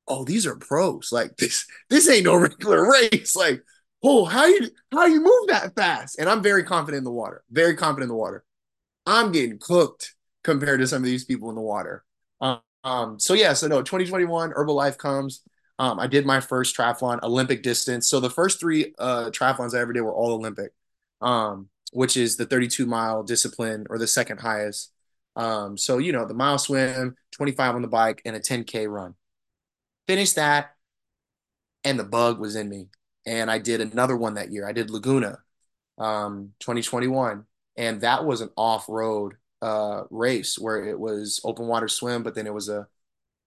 [0.08, 1.12] "Oh, these are pros.
[1.12, 3.36] Like this, this ain't no regular race.
[3.36, 3.64] Like,
[4.04, 7.44] oh, how you how you move that fast?" And I'm very confident in the water,
[7.52, 8.44] very confident in the water.
[9.06, 12.04] I'm getting cooked compared to some of these people in the water.
[12.42, 15.42] Um, um, so yeah, so no, 2021 Herbalife comes.
[15.78, 18.08] Um, I did my first triathlon, Olympic distance.
[18.08, 20.72] So the first three uh, triathlons I ever did were all Olympic,
[21.20, 24.94] um, which is the 32 mile discipline or the second highest.
[25.36, 29.16] Um, so you know the mile swim, 25 on the bike, and a 10k run.
[30.08, 30.72] Finished that,
[31.84, 32.88] and the bug was in me.
[33.26, 34.66] And I did another one that year.
[34.66, 35.40] I did Laguna,
[35.98, 37.44] um, 2021,
[37.76, 42.36] and that was an off road uh, race where it was open water swim, but
[42.36, 42.88] then it was a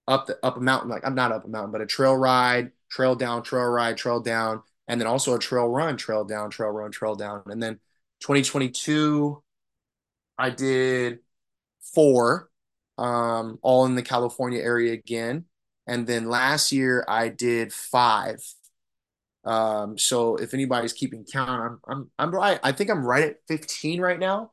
[0.07, 2.71] up the up a mountain, like I'm not up a mountain, but a trail ride,
[2.89, 6.69] trail down, trail ride, trail down, and then also a trail run, trail down, trail
[6.69, 7.43] run, trail down.
[7.47, 7.79] And then
[8.21, 9.41] 2022,
[10.37, 11.19] I did
[11.93, 12.49] four,
[12.97, 15.45] um, all in the California area again.
[15.87, 18.39] And then last year I did five.
[19.43, 22.59] Um, so if anybody's keeping count, I'm I'm I'm right.
[22.63, 24.51] I think I'm right at 15 right now.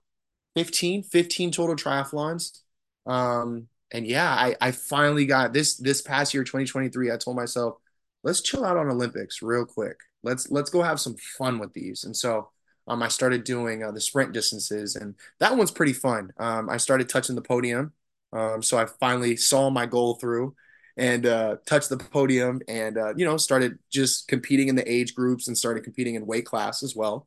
[0.55, 2.59] 15, 15 total triathlons.
[3.07, 7.11] Um, and yeah, I, I finally got this this past year, 2023.
[7.11, 7.77] I told myself,
[8.23, 9.99] let's chill out on Olympics real quick.
[10.23, 12.05] Let's let's go have some fun with these.
[12.05, 12.51] And so
[12.87, 16.33] um, I started doing uh, the sprint distances, and that one's pretty fun.
[16.39, 17.93] Um, I started touching the podium,
[18.33, 20.55] um, so I finally saw my goal through
[20.97, 25.15] and uh, touched the podium, and uh, you know started just competing in the age
[25.15, 27.27] groups and started competing in weight class as well.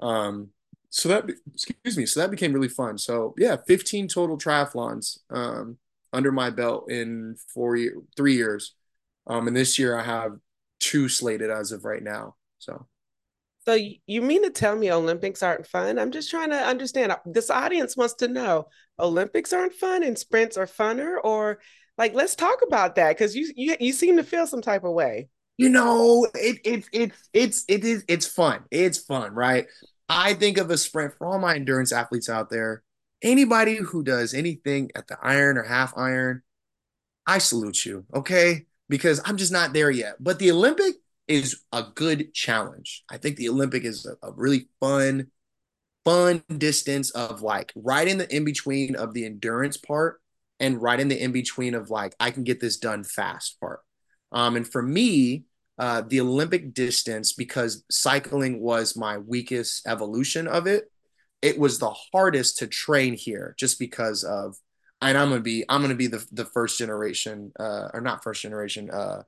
[0.00, 0.50] Um,
[0.90, 2.98] so that excuse me, so that became really fun.
[2.98, 5.78] So yeah, 15 total triathlons um,
[6.12, 8.74] under my belt in four year, three years,
[9.26, 10.36] um, and this year I have
[10.80, 12.36] two slated as of right now.
[12.58, 12.86] So.
[13.66, 15.98] So you mean to tell me Olympics aren't fun?
[15.98, 17.14] I'm just trying to understand.
[17.26, 21.58] This audience wants to know Olympics aren't fun and sprints are funner, or
[21.98, 24.92] like let's talk about that because you, you you seem to feel some type of
[24.92, 25.28] way.
[25.58, 28.64] You know, it it it's it's it is it's fun.
[28.70, 29.66] It's fun, right?
[30.08, 32.82] I think of a sprint for all my endurance athletes out there.
[33.22, 36.42] Anybody who does anything at the iron or half iron,
[37.26, 38.66] I salute you, okay?
[38.88, 40.16] Because I'm just not there yet.
[40.20, 40.94] But the Olympic
[41.26, 43.04] is a good challenge.
[43.10, 45.26] I think the Olympic is a, a really fun,
[46.04, 50.20] fun distance of like right in the in between of the endurance part
[50.58, 53.80] and right in the in between of like I can get this done fast part.
[54.32, 55.44] Um, and for me,
[55.78, 60.90] uh, the Olympic distance because cycling was my weakest evolution of it.
[61.40, 64.56] It was the hardest to train here just because of,
[65.00, 68.42] and I'm gonna be I'm gonna be the the first generation uh, or not first
[68.42, 69.22] generation uh,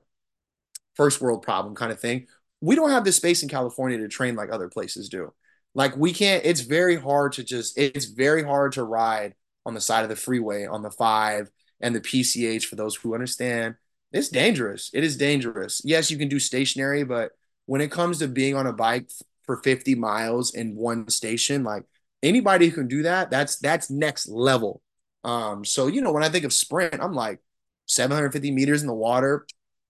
[0.95, 2.27] first world problem kind of thing.
[2.59, 5.33] We don't have the space in California to train like other places do.
[5.73, 6.43] Like we can't.
[6.45, 7.77] It's very hard to just.
[7.77, 9.35] It's very hard to ride
[9.65, 13.13] on the side of the freeway on the five and the PCH for those who
[13.13, 13.75] understand
[14.11, 14.89] it's dangerous.
[14.93, 15.81] It is dangerous.
[15.85, 17.31] Yes, you can do stationary, but
[17.65, 19.09] when it comes to being on a bike
[19.43, 21.83] for 50 miles in one station, like
[22.21, 24.81] anybody who can do that, that's that's next level.
[25.23, 27.39] Um, so you know, when I think of sprint, I'm like
[27.87, 29.45] 750 meters in the water,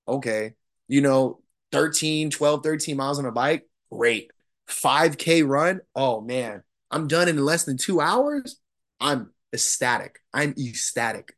[0.07, 0.53] okay.
[0.87, 4.31] You know, 13, 12, 13 miles on a bike, great.
[4.67, 8.59] 5K run, oh man, I'm done in less than two hours.
[8.99, 10.19] I'm ecstatic.
[10.33, 11.33] I'm ecstatic.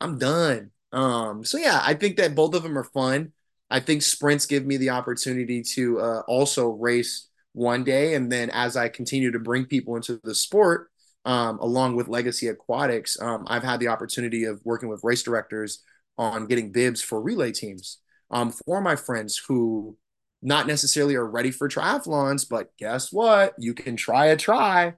[0.00, 0.70] I'm done.
[0.92, 3.32] Um, so yeah, I think that both of them are fun.
[3.68, 8.50] I think sprints give me the opportunity to uh, also race one day, and then
[8.50, 10.88] as I continue to bring people into the sport,
[11.24, 15.82] um, along with Legacy Aquatics, um, I've had the opportunity of working with race directors
[16.18, 17.98] on getting bibs for relay teams
[18.30, 19.96] um, for my friends who
[20.42, 23.54] not necessarily are ready for triathlons, but guess what?
[23.58, 24.94] You can try a try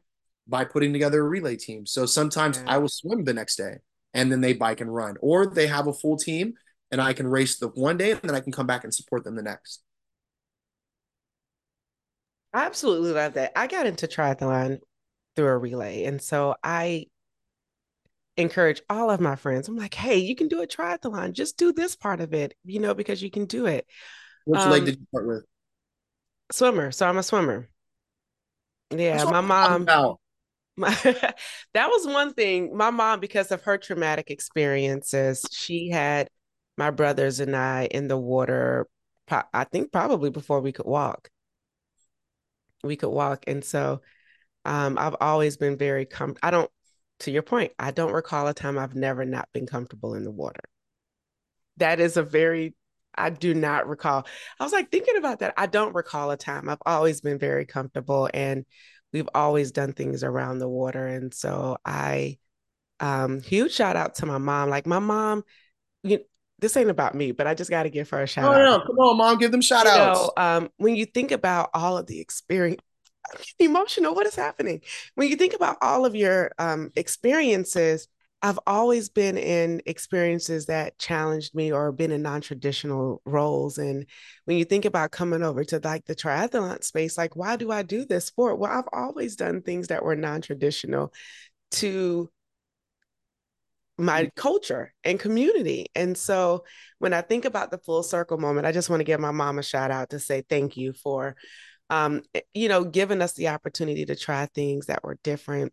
[0.47, 1.87] by putting together a relay team.
[1.87, 2.75] So sometimes yeah.
[2.75, 3.79] I will swim the next day
[4.15, 6.55] and then they bike and run, or they have a full team
[6.91, 9.25] and I can race the one day and then I can come back and support
[9.25, 9.83] them the next.
[12.53, 13.53] I absolutely love that.
[13.57, 14.79] I got into triathlon
[15.37, 16.05] through a relay.
[16.05, 17.07] And so I
[18.37, 19.69] encourage all of my friends.
[19.69, 21.33] I'm like, hey, you can do a triathlon.
[21.33, 23.87] Just do this part of it, you know, because you can do it.
[24.47, 25.45] Which um, leg did you start with?
[26.53, 26.91] Swimmer.
[26.91, 27.69] So I'm a swimmer.
[28.91, 29.87] Yeah, my mom
[30.79, 30.95] my,
[31.75, 32.77] that was one thing.
[32.77, 36.29] My mom, because of her traumatic experiences, she had
[36.77, 38.87] my brothers and I in the water.
[39.31, 41.29] I think probably before we could walk.
[42.83, 44.01] We could walk, and so
[44.65, 46.37] um, I've always been very com.
[46.43, 46.71] I don't,
[47.21, 50.31] to your point, I don't recall a time I've never not been comfortable in the
[50.31, 50.61] water.
[51.77, 52.75] That is a very
[53.19, 54.27] I do not recall.
[54.61, 55.55] I was like thinking about that.
[55.57, 56.69] I don't recall a time.
[56.69, 58.65] I've always been very comfortable and
[59.13, 61.07] we've always done things around the water.
[61.07, 62.39] And so I,
[63.01, 64.69] um, huge shout out to my mom.
[64.69, 65.45] Like my mom,
[66.03, 66.21] you,
[66.59, 68.81] this ain't about me, but I just got to give her a shout oh, out.
[68.81, 68.87] Yeah.
[68.87, 70.21] Come on, mom, give them shout you outs.
[70.21, 72.83] Know, um, when you think about all of the experience,
[73.59, 74.15] emotional.
[74.15, 74.83] What is happening?
[75.15, 78.09] When you think about all of your um, experiences,
[78.41, 83.79] I've always been in experiences that challenged me or been in non-traditional roles.
[83.79, 84.07] And
[84.45, 87.83] when you think about coming over to like the triathlon space, like why do I
[87.83, 88.59] do this sport?
[88.59, 91.13] Well, I've always done things that were non-traditional
[91.73, 92.31] to
[93.99, 94.35] my mm.
[94.37, 95.87] culture and community.
[95.97, 96.65] And so
[97.01, 99.59] when I think about the full circle moment, I just want to give my mom
[99.59, 101.35] a shout out to say thank you for
[101.91, 105.73] um, eh, you know, giving us the opportunity to try things that were different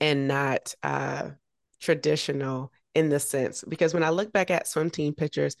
[0.00, 1.28] and not uh
[1.82, 5.56] traditional in the sense because when I look back at swim team pictures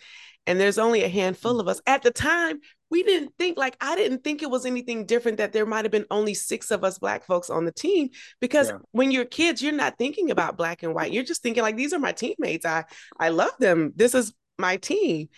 [0.46, 2.60] and there's only a handful of us at the time,
[2.90, 5.92] we didn't think like I didn't think it was anything different that there might have
[5.92, 8.10] been only six of us black folks on the team
[8.40, 8.78] because yeah.
[8.92, 11.12] when you're kids, you're not thinking about black and white.
[11.12, 12.66] You're just thinking like these are my teammates.
[12.66, 12.84] I
[13.18, 13.92] I love them.
[13.96, 15.28] This is my team.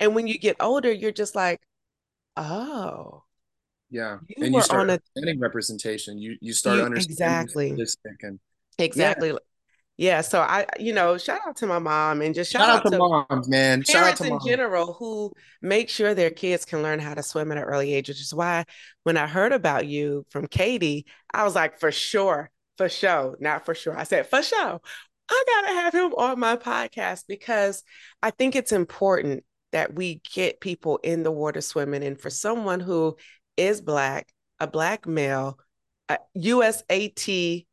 [0.00, 1.60] And when you get older, you're just like,
[2.36, 3.22] oh,
[3.90, 6.18] Yeah, you and you start understanding a, representation.
[6.18, 7.70] You you start you, understanding exactly
[8.22, 8.40] and
[8.78, 9.28] exactly.
[9.28, 9.36] Yeah.
[9.96, 10.20] Yeah.
[10.20, 12.92] so I, you know, shout out to my mom and just shout, shout out, out,
[12.92, 13.82] to, moms, man.
[13.82, 14.44] Shout out to in moms.
[14.44, 15.32] general who
[15.62, 18.34] make sure their kids can learn how to swim at an early age, which is
[18.34, 18.64] why
[19.04, 23.64] when I heard about you from Katie, I was like, for sure, for sure, not
[23.64, 23.96] for sure.
[23.96, 24.80] I said for sure.
[25.28, 27.82] I gotta have him on my podcast because
[28.22, 32.04] I think it's important that we get people in the water swimming.
[32.04, 33.16] And for someone who
[33.56, 34.28] is Black,
[34.60, 35.58] a Black male,
[36.08, 37.66] a USAT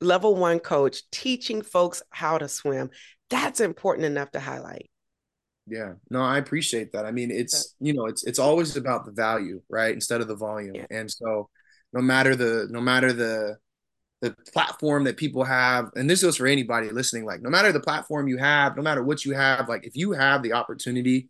[0.00, 2.90] level one coach teaching folks how to swim.
[3.30, 4.90] That's important enough to highlight.
[5.66, 7.06] Yeah, no, I appreciate that.
[7.06, 10.36] I mean, it's you know, it's it's always about the value, right, instead of the
[10.36, 10.74] volume.
[10.74, 10.86] Yeah.
[10.90, 11.48] And so,
[11.92, 13.56] no matter the no matter the
[14.20, 17.80] the platform that people have, and this goes for anybody listening, like no matter the
[17.80, 21.28] platform you have, no matter what you have, like if you have the opportunity,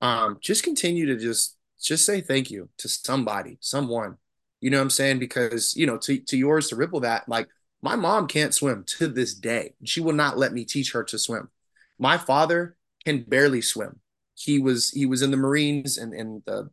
[0.00, 4.16] um, just continue to just just say thank you to somebody, someone.
[4.60, 5.18] You know what I'm saying?
[5.18, 7.46] Because, you know, to, to yours to ripple that, like
[7.82, 9.74] my mom can't swim to this day.
[9.84, 11.50] She will not let me teach her to swim.
[11.98, 14.00] My father can barely swim.
[14.34, 16.70] He was he was in the Marines in, in the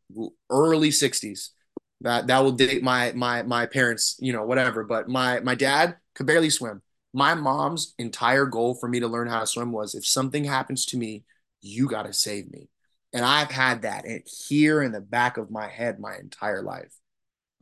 [0.50, 1.50] early 60s.
[2.02, 4.84] That that will date my my my parents, you know, whatever.
[4.84, 6.82] But my my dad could barely swim.
[7.14, 10.86] My mom's entire goal for me to learn how to swim was if something happens
[10.88, 11.24] to me,
[11.62, 12.70] you got to save me.
[13.14, 16.94] And I've had that here in the back of my head my entire life.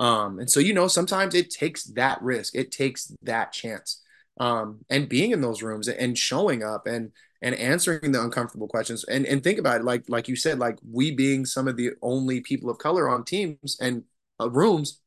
[0.02, 4.02] Um, and so, you know, sometimes it takes that risk, it takes that chance.
[4.40, 7.12] Um, and being in those rooms and showing up and
[7.44, 10.78] and answering the uncomfortable questions and and think about it like like you said like
[10.90, 14.04] we being some of the only people of color on teams and
[14.40, 15.00] uh, rooms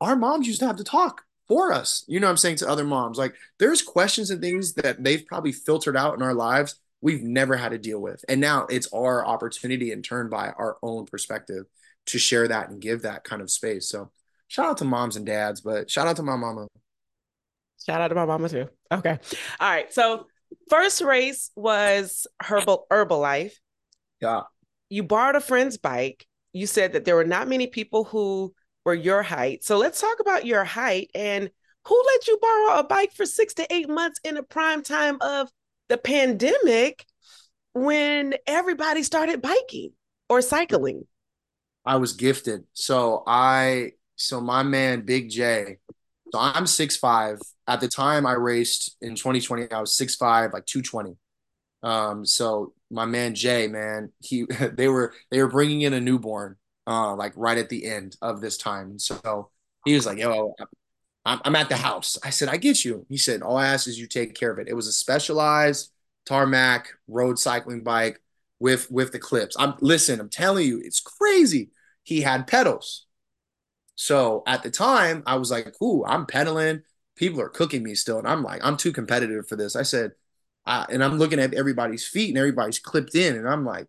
[0.00, 2.84] our moms used to have to talk for us you know i'm saying to other
[2.84, 7.22] moms like there's questions and things that they've probably filtered out in our lives we've
[7.22, 8.24] never had to deal with.
[8.28, 11.66] And now it's our opportunity and turn by our own perspective
[12.06, 13.88] to share that and give that kind of space.
[13.88, 14.10] So
[14.50, 16.66] shout out to moms and dads, but shout out to my mama.
[17.86, 18.68] Shout out to my mama too.
[18.92, 19.18] Okay.
[19.60, 19.92] All right.
[19.94, 20.26] So
[20.68, 23.52] first race was herbal Herbalife.
[24.20, 24.42] Yeah.
[24.90, 26.26] You borrowed a friend's bike.
[26.52, 28.52] You said that there were not many people who
[28.84, 29.62] were your height.
[29.62, 31.48] So let's talk about your height and
[31.86, 35.18] who let you borrow a bike for six to eight months in a prime time
[35.20, 35.48] of
[35.88, 37.06] the pandemic
[37.72, 39.92] when everybody started biking
[40.28, 41.04] or cycling.
[41.86, 42.64] I was gifted.
[42.72, 45.78] So I so my man Big J.
[46.32, 47.38] So I'm six five.
[47.66, 51.16] At the time I raced in 2020, I was six five, like 220.
[51.82, 56.56] Um, so my man Jay, man, he they were they were bringing in a newborn,
[56.86, 58.98] uh, like right at the end of this time.
[58.98, 59.50] So
[59.84, 60.54] he was like, "Yo,
[61.24, 62.18] I'm, I'm at the house.
[62.24, 63.06] I said, I get you.
[63.08, 64.68] He said, all I ask is you take care of it.
[64.68, 65.92] It was a specialized
[66.26, 68.20] tarmac road cycling bike
[68.58, 69.56] with with the clips.
[69.58, 71.70] I'm listen, I'm telling you, it's crazy.
[72.02, 73.06] He had pedals.
[74.00, 76.82] So at the time, I was like, "Ooh, I'm pedaling.
[77.16, 80.12] People are cooking me still." And I'm like, "I'm too competitive for this." I said,
[80.66, 83.88] I, and I'm looking at everybody's feet and everybody's clipped in, and I'm like,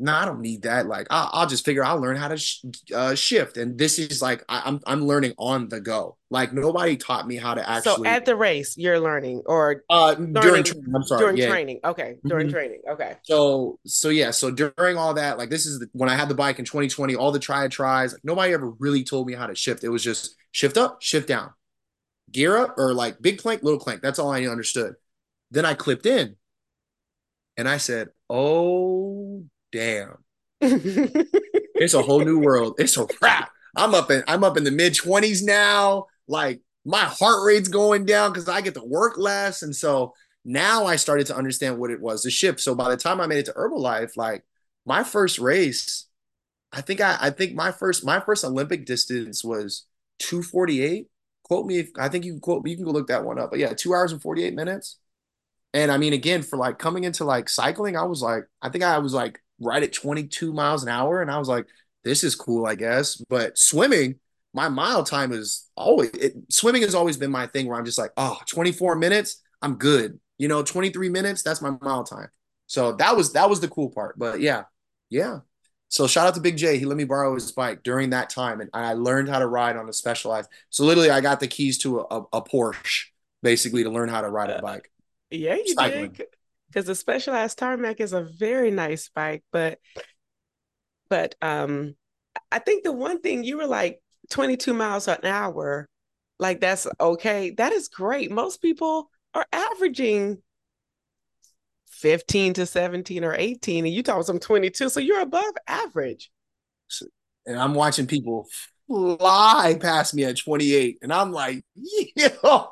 [0.00, 0.86] no, I don't need that.
[0.86, 2.62] Like, I'll, I'll just figure I'll learn how to sh-
[2.94, 3.56] uh, shift.
[3.56, 6.16] And this is like, I, am I'm, I'm learning on the go.
[6.30, 8.04] Like nobody taught me how to actually.
[8.04, 10.92] So at the race, you're learning or uh, learning, during training.
[10.94, 11.20] I'm sorry.
[11.20, 11.48] During yeah.
[11.48, 11.80] training.
[11.82, 12.16] Okay.
[12.24, 12.54] During mm-hmm.
[12.54, 12.82] training.
[12.88, 13.16] Okay.
[13.22, 14.30] So, so yeah.
[14.30, 17.16] So during all that, like this is the, when I had the bike in 2020,
[17.16, 19.84] all the try tries, like nobody ever really told me how to shift.
[19.84, 21.50] It was just shift up, shift down,
[22.30, 24.02] gear up or like big clank, little clank.
[24.02, 24.94] That's all I understood.
[25.50, 26.36] Then I clipped in
[27.56, 30.16] and I said, oh, damn.
[30.60, 32.74] it's a whole new world.
[32.78, 33.50] It's a wrap.
[33.76, 36.06] I'm up in I'm up in the mid 20s now.
[36.26, 39.62] Like my heart rate's going down because I get to work less.
[39.62, 40.14] And so
[40.44, 42.60] now I started to understand what it was to shift.
[42.60, 44.44] So by the time I made it to Herbalife, like
[44.86, 46.06] my first race,
[46.72, 49.86] I think I I think my first my first Olympic distance was
[50.20, 51.08] 248.
[51.44, 53.38] Quote me if I think you can quote me, you can go look that one
[53.38, 53.50] up.
[53.50, 54.98] But yeah, two hours and 48 minutes.
[55.74, 58.84] And I mean, again, for like coming into like cycling, I was like, I think
[58.84, 61.20] I was like right at 22 miles an hour.
[61.20, 61.66] And I was like,
[62.04, 63.16] this is cool, I guess.
[63.28, 64.16] But swimming,
[64.54, 67.98] my mile time is always, it, swimming has always been my thing where I'm just
[67.98, 70.18] like, oh, 24 minutes, I'm good.
[70.38, 72.28] You know, 23 minutes, that's my mile time.
[72.66, 74.18] So that was, that was the cool part.
[74.18, 74.64] But yeah,
[75.10, 75.40] yeah.
[75.88, 76.78] So shout out to Big J.
[76.78, 79.76] He let me borrow his bike during that time, and I learned how to ride
[79.76, 80.50] on a specialized.
[80.68, 83.06] So literally, I got the keys to a, a Porsche
[83.42, 84.90] basically to learn how to ride a uh, bike.
[85.30, 86.12] Yeah, you Cycling.
[86.12, 86.26] did.
[86.68, 89.78] Because the specialized tarmac is a very nice bike, but
[91.08, 91.94] but um
[92.52, 94.00] I think the one thing you were like
[94.30, 95.88] 22 miles an hour,
[96.38, 97.50] like that's okay.
[97.50, 98.30] That is great.
[98.30, 100.42] Most people are averaging
[101.90, 106.30] 15 to 17 or 18, and you talk some 22, so you're above average.
[107.46, 108.46] And I'm watching people
[108.86, 110.98] fly past me at 28.
[111.02, 112.64] And I'm like, yeah,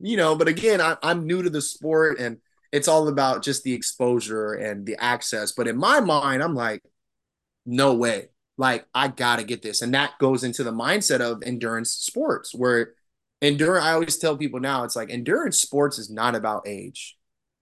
[0.00, 2.38] you know, but again, I, I'm new to the sport and
[2.74, 5.52] it's all about just the exposure and the access.
[5.52, 6.82] But in my mind, I'm like,
[7.64, 8.30] no way.
[8.58, 9.80] Like, I got to get this.
[9.80, 12.94] And that goes into the mindset of endurance sports, where
[13.40, 17.16] endurance, I always tell people now, it's like endurance sports is not about age,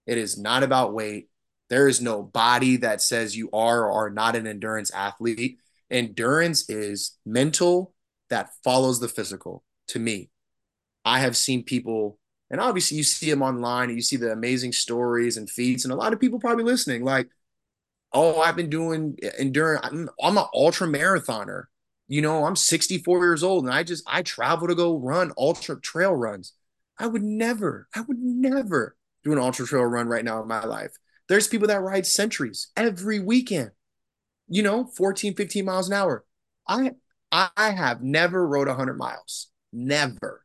[0.07, 1.29] it is not about weight.
[1.69, 5.59] There is no body that says you are or are not an endurance athlete.
[5.91, 7.95] Endurance is mental
[8.31, 10.31] that follows the physical to me.
[11.05, 12.19] I have seen people,
[12.53, 15.93] and obviously you see them online and you see the amazing stories and feats, and
[15.93, 17.29] a lot of people probably listening, like,
[18.13, 19.87] oh, I've been doing eh, endurance.
[19.87, 21.65] I'm, I'm an ultra marathoner.
[22.09, 25.81] You know, I'm 64 years old and I just I travel to go run ultra
[25.81, 26.53] trail runs.
[26.99, 30.65] I would never, I would never do an ultra trail run right now in my
[30.65, 30.93] life.
[31.29, 33.71] There's people that ride centuries every weekend,
[34.49, 36.25] you know, 14, 15 miles an hour.
[36.69, 36.93] I
[37.33, 39.49] I have never rode 100 miles.
[39.73, 40.42] Never.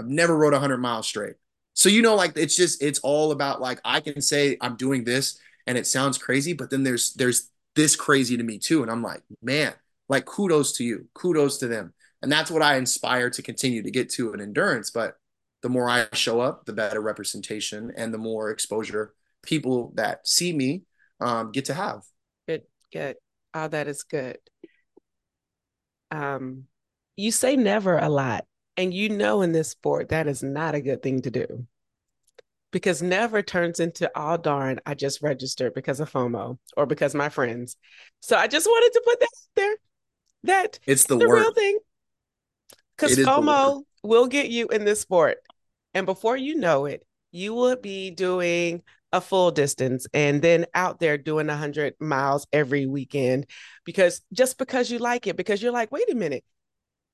[0.00, 1.34] I've never rode 100 miles straight.
[1.74, 5.04] So you know like it's just it's all about like I can say I'm doing
[5.04, 8.90] this and it sounds crazy, but then there's there's this crazy to me too and
[8.90, 9.74] I'm like, man,
[10.08, 11.06] like kudos to you.
[11.14, 11.92] Kudos to them.
[12.22, 15.16] And that's what I inspire to continue to get to an endurance, but
[15.62, 20.52] the more I show up, the better representation and the more exposure people that see
[20.52, 20.82] me
[21.20, 22.02] um, get to have.
[22.48, 23.16] Good, good.
[23.52, 24.38] Oh, that is good.
[26.10, 26.64] Um,
[27.16, 28.44] you say never a lot,
[28.76, 31.66] and you know in this sport that is not a good thing to do
[32.70, 37.14] because never turns into all oh, darn I just registered because of FOMO or because
[37.14, 37.76] my friends.
[38.20, 39.76] So I just wanted to put that out there.
[40.44, 41.78] That it's the, the real thing.
[42.96, 45.38] Because FOMO will get you in this sport.
[45.94, 51.00] And before you know it, you will be doing a full distance and then out
[51.00, 53.46] there doing 100 miles every weekend
[53.84, 56.44] because just because you like it, because you're like, wait a minute,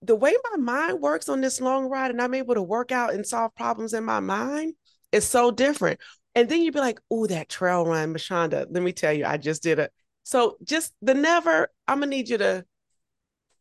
[0.02, 3.14] the way my mind works on this long ride and I'm able to work out
[3.14, 4.74] and solve problems in my mind
[5.12, 6.00] is so different.
[6.34, 9.38] And then you'd be like, oh, that trail run, Mashonda, let me tell you, I
[9.38, 9.90] just did it.
[10.22, 12.64] So just the never, I'm gonna need you to,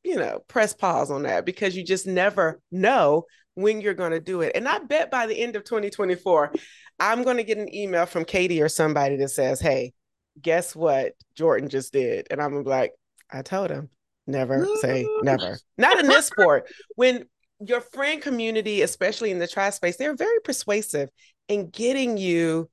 [0.04, 4.42] you know, press pause on that because you just never know when you're to do
[4.42, 4.52] it.
[4.56, 6.54] And I bet by the end of 2024,
[7.00, 9.94] I'm to get an email from Katie or somebody that says, Hey,
[10.42, 12.28] guess what Jordan just did?
[12.30, 12.92] And I'm gonna be like,
[13.32, 13.90] I told him,
[14.28, 15.58] never say never.
[15.78, 16.68] Not in this sport.
[16.96, 17.26] When
[17.60, 21.10] your friend community, especially in the tri space, they're very persuasive
[21.48, 22.70] in getting you.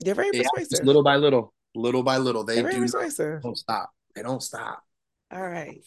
[0.00, 0.86] They're very yeah, persuasive.
[0.86, 2.44] Little by little, little by little.
[2.44, 3.42] They do persuasive.
[3.42, 3.90] don't stop.
[4.14, 4.82] They don't stop.
[5.32, 5.80] All right.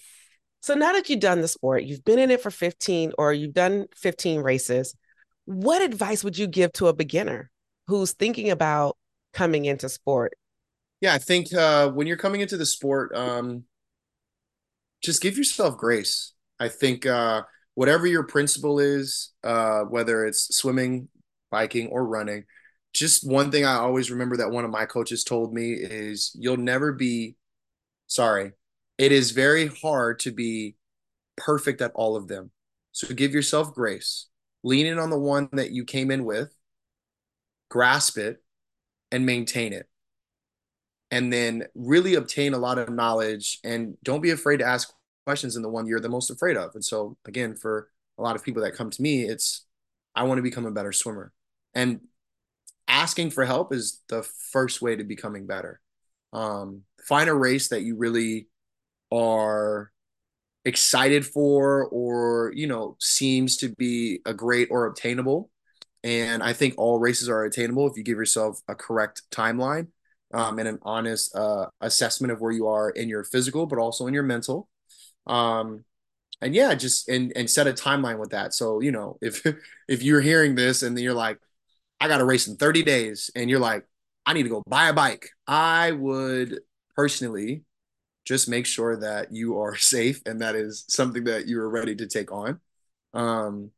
[0.62, 3.54] So now that you've done the sport, you've been in it for 15 or you've
[3.54, 4.96] done 15 races,
[5.46, 7.50] what advice would you give to a beginner
[7.88, 8.98] who's thinking about
[9.34, 10.34] coming into sport?
[11.02, 13.64] Yeah, I think uh, when you're coming into the sport, um,
[15.04, 16.34] just give yourself grace.
[16.60, 17.44] I think uh,
[17.74, 21.10] whatever your principle is, uh, whether it's swimming,
[21.50, 22.46] biking, or running,
[22.94, 26.58] just one thing I always remember that one of my coaches told me is you'll
[26.58, 27.36] never be
[28.08, 28.52] sorry
[29.02, 30.76] it is very hard to be
[31.36, 32.52] perfect at all of them.
[32.92, 34.28] So give yourself grace.
[34.64, 36.56] Lean in on the one that you came in with,
[37.70, 38.44] grasp it,
[39.12, 39.90] and maintain it.
[41.12, 44.94] And then really obtain a lot of knowledge and don't be afraid to ask
[45.26, 46.72] questions in the one you're the most afraid of.
[46.74, 49.66] And so, again, for a lot of people that come to me, it's
[50.16, 51.34] I want to become a better swimmer.
[51.74, 52.02] And
[52.88, 55.80] asking for help is the first way to becoming better.
[56.34, 58.48] Um, find a race that you really
[59.12, 59.92] are
[60.64, 65.50] excited for or you know seems to be a great or obtainable
[66.04, 69.88] and i think all races are attainable if you give yourself a correct timeline
[70.34, 74.08] um, and an honest uh, assessment of where you are in your physical but also
[74.08, 74.68] in your mental
[75.28, 75.84] um,
[76.42, 79.46] and yeah just and and set a timeline with that so you know if
[79.88, 81.38] if you're hearing this and you're like
[82.00, 83.86] i got a race in 30 days and you're like
[84.26, 86.60] i need to go buy a bike i would
[86.96, 87.64] personally
[88.26, 91.96] just make sure that you are safe and that is something that you are ready
[91.96, 92.60] to take on.
[93.14, 93.72] Um,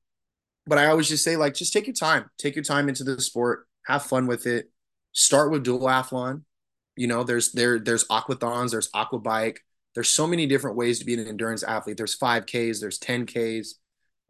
[0.65, 3.19] but I always just say, like, just take your time, take your time into the
[3.21, 4.69] sport, have fun with it.
[5.13, 6.43] Start with duathlon.
[6.95, 9.61] You know, there's there there's aquathons, there's aqua bike.
[9.95, 11.97] There's so many different ways to be an endurance athlete.
[11.97, 13.75] There's 5Ks, there's 10Ks.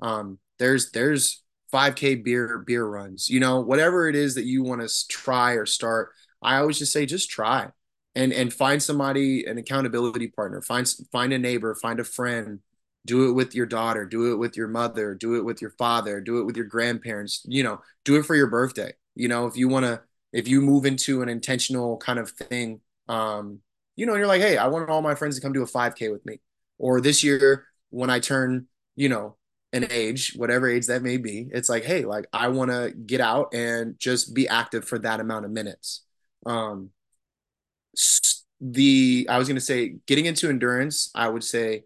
[0.02, 1.42] Um, there's there's
[1.74, 3.30] 5K beer beer runs.
[3.30, 6.12] You know, whatever it is that you want to try or start.
[6.42, 7.70] I always just say, just try
[8.16, 12.60] and and find somebody an accountability partner find find a neighbor find a friend
[13.06, 16.22] do it with your daughter do it with your mother do it with your father
[16.22, 19.58] do it with your grandparents you know do it for your birthday you know if
[19.58, 20.02] you want to
[20.34, 23.60] if you move into an intentional kind of thing um
[23.96, 26.10] you know you're like hey i want all my friends to come do a 5k
[26.10, 26.40] with me
[26.78, 29.38] Or this year, when I turn, you know,
[29.74, 33.22] an age, whatever age that may be, it's like, hey, like I want to get
[33.22, 36.04] out and just be active for that amount of minutes.
[36.46, 36.92] Um,
[38.62, 41.86] the I was going to say getting into endurance, I would say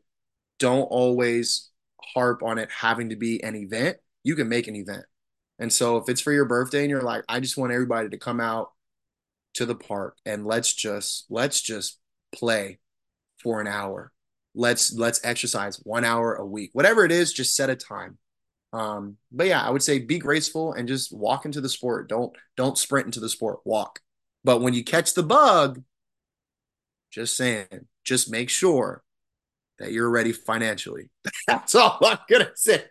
[0.60, 1.72] don't always
[2.16, 3.98] harp on it having to be an event.
[4.24, 5.06] You can make an event.
[5.60, 8.18] And so if it's for your birthday and you're like, I just want everybody to
[8.18, 8.72] come out
[9.56, 12.00] to the park and let's just let's just
[12.34, 12.80] play
[13.42, 14.12] for an hour.
[14.54, 16.72] Let's let's exercise one hour a week.
[16.74, 18.18] Whatever it is, just set a time.
[18.74, 22.10] Um, but yeah, I would say be graceful and just walk into the sport.
[22.10, 23.60] Don't don't sprint into the sport.
[23.66, 24.00] Walk.
[24.44, 25.84] But when you catch the bug,
[27.12, 29.04] just saying, just make sure
[29.80, 31.10] that you're ready financially.
[31.48, 32.86] That's all I'm gonna say.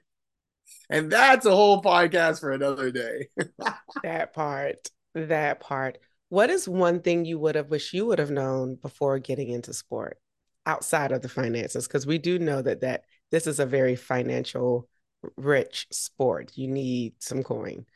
[0.89, 3.29] And that's a whole podcast for another day.
[4.03, 4.89] that part.
[5.15, 5.99] That part.
[6.29, 9.73] What is one thing you would have wished you would have known before getting into
[9.73, 10.19] sport
[10.65, 11.87] outside of the finances?
[11.87, 14.89] Because we do know that that this is a very financial
[15.37, 16.53] rich sport.
[16.55, 17.87] You need some coin.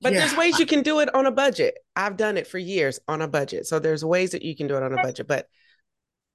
[0.00, 0.20] But yeah.
[0.20, 1.78] there's ways you can do it on a budget.
[1.96, 3.66] I've done it for years on a budget.
[3.66, 5.26] So there's ways that you can do it on a budget.
[5.26, 5.48] But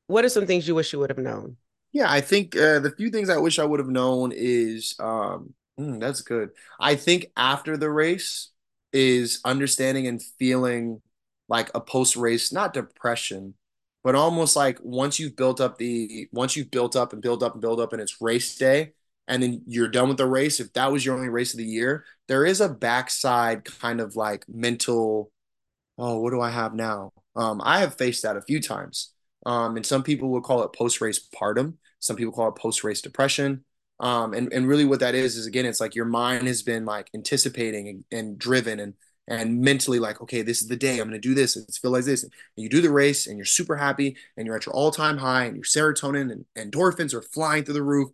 [0.08, 1.58] what are some things you wish you would have known?
[1.92, 5.54] Yeah, I think uh, the few things I wish I would have known is um,
[5.80, 6.50] mm, that's good.
[6.80, 8.50] I think after the race
[8.94, 11.02] is understanding and feeling
[11.48, 13.56] like a post race, not depression,
[14.04, 17.54] but almost like once you've built up the once you've built up and built up
[17.54, 18.94] and built up and it's race day
[19.28, 21.66] and then you're done with the race if that was your only race of the
[21.66, 25.32] year there is a backside kind of like mental
[25.98, 29.14] oh what do i have now um, i have faced that a few times
[29.46, 31.76] um, and some people will call it post race partum.
[32.00, 33.64] Some people call it post race depression.
[34.00, 36.86] Um, and, and really what that is, is again, it's like your mind has been
[36.86, 38.94] like anticipating and, and driven and,
[39.28, 41.58] and mentally like, okay, this is the day I'm going to do this.
[41.58, 42.24] It's feel like this.
[42.24, 45.18] And you do the race and you're super happy and you're at your all time
[45.18, 48.10] high and your serotonin and, and endorphins are flying through the roof.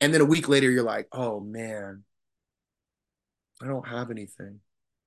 [0.00, 2.02] And then a week later, you're like, oh man,
[3.62, 4.60] I don't have anything.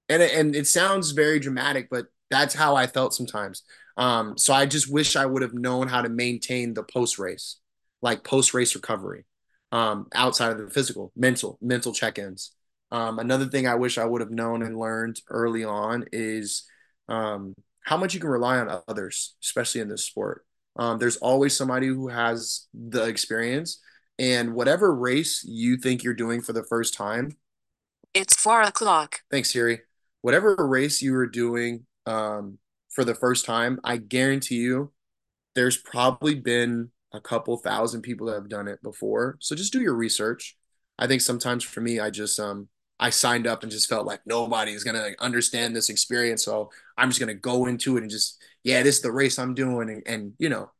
[0.08, 3.64] And, and it sounds very dramatic, but that's how I felt sometimes.
[3.98, 7.58] Um, so I just wish I would have known how to maintain the post race,
[8.02, 9.26] like post race recovery,
[9.72, 12.52] um, outside of the physical, mental, mental check ins.
[12.92, 16.64] Um, another thing I wish I would have known and learned early on is
[17.08, 17.54] um,
[17.84, 20.46] how much you can rely on others, especially in this sport.
[20.76, 23.82] Um, there's always somebody who has the experience,
[24.18, 27.38] and whatever race you think you're doing for the first time,
[28.14, 29.22] it's four o'clock.
[29.30, 29.82] Thanks, Siri.
[30.22, 32.58] Whatever race you are doing, um,
[32.90, 34.92] for the first time, I guarantee you
[35.56, 39.38] there's probably been a couple thousand people that have done it before.
[39.40, 40.58] So just do your research.
[40.98, 42.68] I think sometimes for me, I just um
[43.00, 46.44] I signed up and just felt like nobody is gonna like, understand this experience.
[46.44, 49.54] So I'm just gonna go into it and just yeah, this is the race I'm
[49.54, 50.72] doing, and, and you know,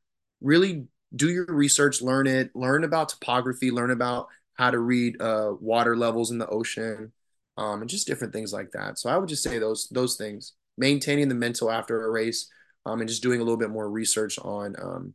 [0.42, 5.54] really do your research, learn it, learn about topography, learn about how to read uh,
[5.60, 7.14] water levels in the ocean,
[7.58, 9.00] um, and just different things like that.
[9.00, 12.50] So I would just say those those things maintaining the mental after a race,
[12.86, 15.14] um, and just doing a little bit more research on um,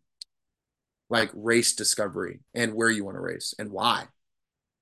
[1.11, 4.05] like race discovery and where you want to race and why,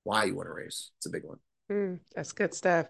[0.03, 0.91] why you want to race.
[0.97, 1.37] It's a big one.
[1.71, 2.87] Mm, that's good stuff.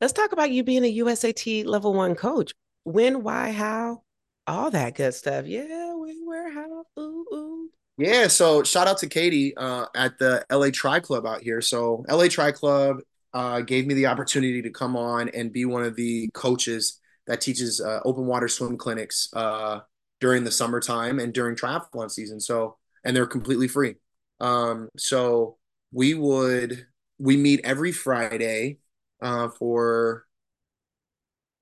[0.00, 2.52] Let's talk about you being a USAT level one coach.
[2.84, 4.02] When, why, how,
[4.46, 5.46] all that good stuff.
[5.46, 7.70] Yeah, when, where, how, ooh, ooh.
[7.98, 11.62] Yeah, so shout out to Katie uh, at the LA Tri Club out here.
[11.62, 12.98] So LA Tri Club
[13.32, 17.40] uh, gave me the opportunity to come on and be one of the coaches that
[17.40, 19.80] teaches uh, open water swim clinics uh,
[20.20, 22.40] during the summertime and during triathlon season.
[22.40, 23.96] So, and they're completely free.
[24.40, 25.56] Um, so
[25.92, 26.86] we would
[27.18, 28.78] we meet every Friday
[29.22, 30.26] uh, for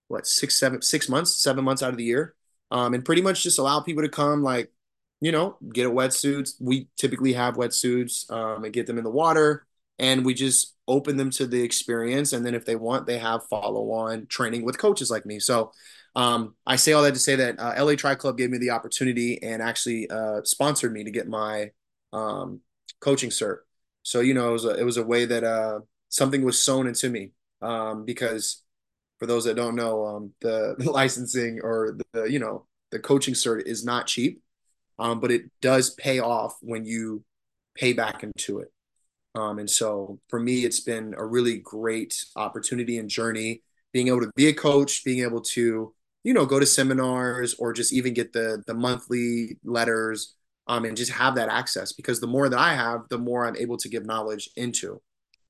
[0.08, 2.34] what six, seven, six months, seven months out of the year,
[2.70, 4.70] um, and pretty much just allow people to come, like
[5.20, 6.54] you know, get a wetsuits.
[6.60, 9.66] We typically have wetsuits um, and get them in the water
[9.98, 13.46] and we just open them to the experience and then if they want they have
[13.48, 15.38] follow on training with coaches like me.
[15.38, 15.72] So
[16.16, 18.70] um, i say all that to say that uh, la tri club gave me the
[18.70, 21.70] opportunity and actually uh, sponsored me to get my
[22.12, 22.60] um,
[23.00, 23.58] coaching cert.
[24.02, 26.86] So you know it was a, it was a way that uh, something was sown
[26.86, 27.32] into me
[27.62, 28.62] um, because
[29.18, 33.34] for those that don't know um, the, the, licensing or the you know the coaching
[33.34, 34.42] cert is not cheap
[34.98, 37.24] um, but it does pay off when you
[37.74, 38.73] pay back into it
[39.34, 43.62] um, and so for me, it's been a really great opportunity and journey
[43.92, 47.72] being able to be a coach, being able to, you know, go to seminars or
[47.72, 50.34] just even get the the monthly letters
[50.66, 53.56] um, and just have that access because the more that I have, the more I'm
[53.56, 55.00] able to give knowledge into.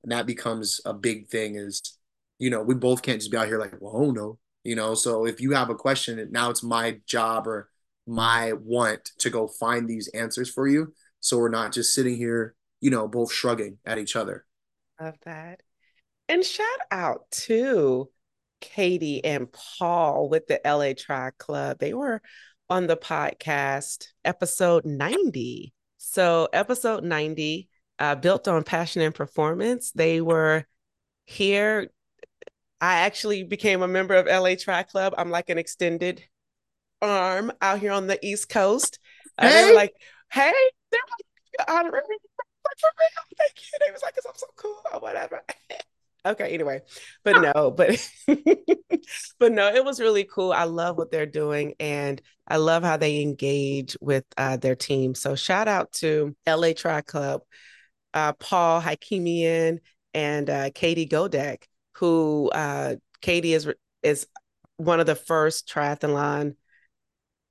[0.03, 1.97] And that becomes a big thing is,
[2.37, 4.93] you know, we both can't just be out here like, well, oh no, you know,
[4.93, 7.69] so if you have a question, now it's my job or
[8.07, 10.93] my want to go find these answers for you.
[11.21, 12.55] So we're not just sitting here,
[12.85, 14.45] you know, both shrugging at each other.
[15.01, 15.63] Love that.
[16.29, 18.11] And shout out to
[18.61, 21.79] Katie and Paul with the LA Tri Club.
[21.79, 22.21] They were
[22.69, 25.73] on the podcast episode 90.
[25.97, 29.91] So, episode 90, uh, built on passion and performance.
[29.91, 30.67] They were
[31.25, 31.89] here.
[32.79, 35.15] I actually became a member of LA Tri Club.
[35.17, 36.23] I'm like an extended
[37.01, 38.99] arm out here on the East Coast.
[39.39, 39.63] Uh, hey.
[39.63, 39.95] They were like,
[40.31, 40.53] hey,
[40.91, 42.03] they're like, honorary
[42.77, 43.37] for real.
[43.37, 43.79] Thank you.
[43.85, 45.41] They was like, because I'm so cool or whatever.
[46.25, 46.81] okay, anyway.
[47.23, 48.11] But no, but
[49.39, 50.51] but no, it was really cool.
[50.51, 55.15] I love what they're doing and I love how they engage with uh, their team.
[55.15, 57.41] So shout out to LA Tri Club,
[58.13, 59.79] uh, Paul Hakimian
[60.13, 61.63] and uh, Katie Godek,
[61.95, 63.67] who uh, Katie is
[64.03, 64.27] is
[64.77, 66.55] one of the first triathlon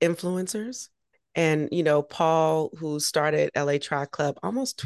[0.01, 0.89] influencers.
[1.33, 4.85] And, you know, Paul, who started LA Tri Club almost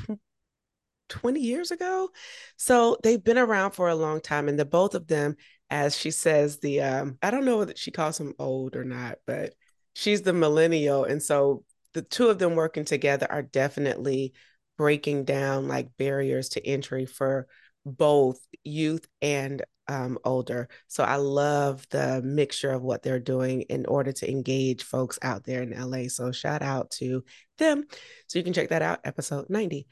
[1.09, 2.09] 20 years ago.
[2.57, 4.47] So they've been around for a long time.
[4.47, 5.35] And the both of them,
[5.69, 9.19] as she says, the um, I don't know whether she calls him old or not,
[9.25, 9.53] but
[9.93, 11.03] she's the millennial.
[11.03, 14.33] And so the two of them working together are definitely
[14.77, 17.47] breaking down like barriers to entry for
[17.85, 20.69] both youth and um, older.
[20.87, 25.43] So I love the mixture of what they're doing in order to engage folks out
[25.43, 26.07] there in LA.
[26.07, 27.23] So shout out to
[27.57, 27.85] them.
[28.27, 29.87] So you can check that out, episode 90.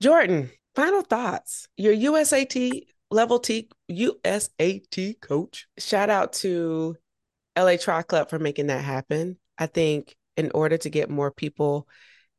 [0.00, 1.68] Jordan, final thoughts.
[1.76, 5.66] Your USAT level T USAT coach.
[5.78, 6.96] Shout out to
[7.56, 9.38] LA Tri Club for making that happen.
[9.58, 11.86] I think in order to get more people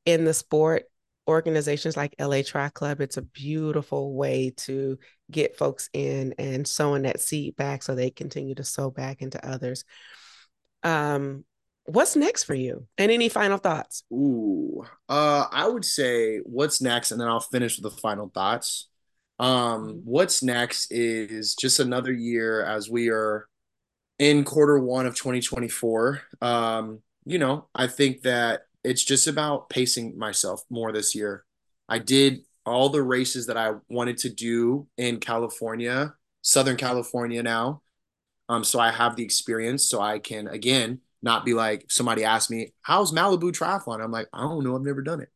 [0.06, 0.86] in the sport,
[1.28, 4.98] organizations like LA Tri Club, it's a beautiful way to
[5.30, 9.46] get folks in and sowing that seed back so they continue to sow back into
[9.48, 9.84] others.
[10.84, 11.46] Um,
[11.86, 12.88] what's next for you?
[12.98, 14.04] And any final thoughts?
[14.12, 14.62] Ooh
[15.10, 18.90] uh i would say what's next and then i'll finish with the final thoughts.
[19.40, 19.98] Um mm-hmm.
[20.04, 23.48] what's next is just another year as we are
[24.20, 30.18] in quarter one of 2024 um you know i think that it's just about pacing
[30.18, 31.46] myself more this year.
[31.88, 36.14] I did all the races that i wanted to do in california
[36.44, 37.82] southern california now
[38.50, 42.50] um so i have the experience so i can again not be like somebody asked
[42.50, 44.76] me, "How's Malibu Triathlon?" I'm like, "I don't know.
[44.76, 45.30] I've never done it."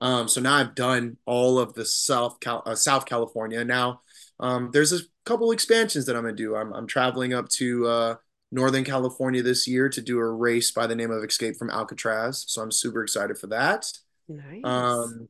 [0.00, 3.64] Um, so now I've done all of the South Cal- uh, South California.
[3.64, 4.00] Now
[4.40, 6.56] um, there's a couple expansions that I'm gonna do.
[6.56, 8.14] I'm I'm traveling up to uh,
[8.50, 12.44] Northern California this year to do a race by the name of Escape from Alcatraz.
[12.48, 13.86] So I'm super excited for that.
[14.28, 14.60] Nice.
[14.64, 15.28] Um,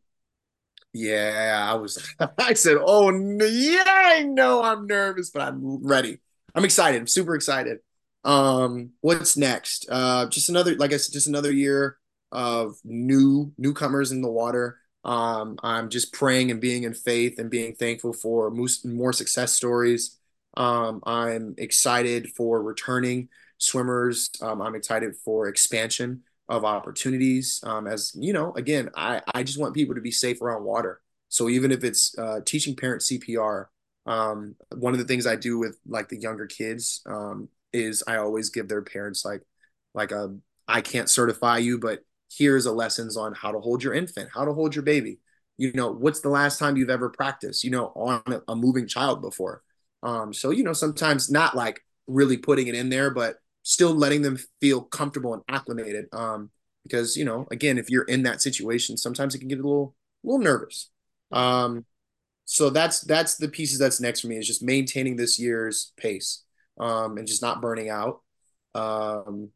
[0.92, 2.06] yeah, I was.
[2.38, 6.18] I said, "Oh yeah, I know I'm nervous, but I'm ready.
[6.54, 7.00] I'm excited.
[7.00, 7.78] I'm super excited."
[8.24, 9.86] Um, what's next?
[9.90, 11.96] Uh, just another, like I said, just another year
[12.30, 14.78] of new newcomers in the water.
[15.04, 18.50] Um, I'm just praying and being in faith and being thankful for
[18.84, 20.18] more success stories.
[20.56, 24.30] Um, I'm excited for returning swimmers.
[24.40, 27.60] Um, I'm excited for expansion of opportunities.
[27.64, 31.00] Um, as you know, again, I, I just want people to be safe around water.
[31.28, 33.70] So even if it's uh, teaching parents CPR,
[34.06, 38.16] um, one of the things I do with like the younger kids, um, is I
[38.16, 39.42] always give their parents like
[39.94, 40.36] like a
[40.68, 42.00] I can't certify you, but
[42.36, 45.18] here's a lessons on how to hold your infant, how to hold your baby.
[45.58, 48.86] You know, what's the last time you've ever practiced, you know, on a, a moving
[48.86, 49.62] child before?
[50.02, 54.22] Um, so you know, sometimes not like really putting it in there, but still letting
[54.22, 56.06] them feel comfortable and acclimated.
[56.12, 56.50] Um,
[56.84, 59.94] because you know, again, if you're in that situation, sometimes it can get a little
[60.24, 60.90] a little nervous.
[61.30, 61.84] Um,
[62.44, 66.42] so that's that's the pieces that's next for me is just maintaining this year's pace
[66.78, 68.20] um, and just not burning out
[68.74, 69.50] um,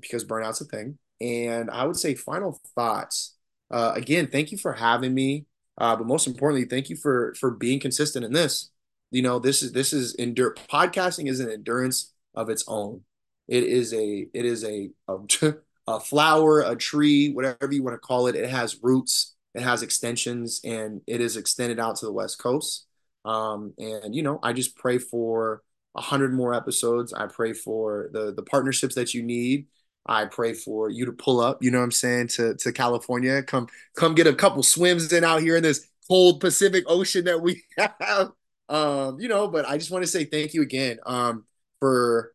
[0.00, 0.98] because burnout's a thing.
[1.20, 3.36] And I would say final thoughts.
[3.70, 5.46] Uh, again, thank you for having me.
[5.78, 8.70] Uh, but most importantly, thank you for for being consistent in this.
[9.10, 13.02] You know, this is this is endure podcasting is an endurance of its own.
[13.48, 15.18] It is a it is a a,
[15.88, 18.36] a flower, a tree, whatever you want to call it.
[18.36, 22.86] It has roots, it has extensions, and it is extended out to the west coast.
[23.24, 25.62] Um, and you know, I just pray for
[25.94, 27.12] a hundred more episodes.
[27.12, 29.66] I pray for the the partnerships that you need.
[30.06, 33.42] I pray for you to pull up, you know what I'm saying, to to California.
[33.42, 37.40] Come come get a couple swims in out here in this cold Pacific Ocean that
[37.40, 38.32] we have.
[38.68, 41.44] Um, you know, but I just want to say thank you again um
[41.80, 42.32] for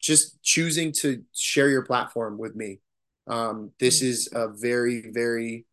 [0.00, 2.80] just choosing to share your platform with me.
[3.28, 4.06] Um, this mm.
[4.06, 5.66] is a very, very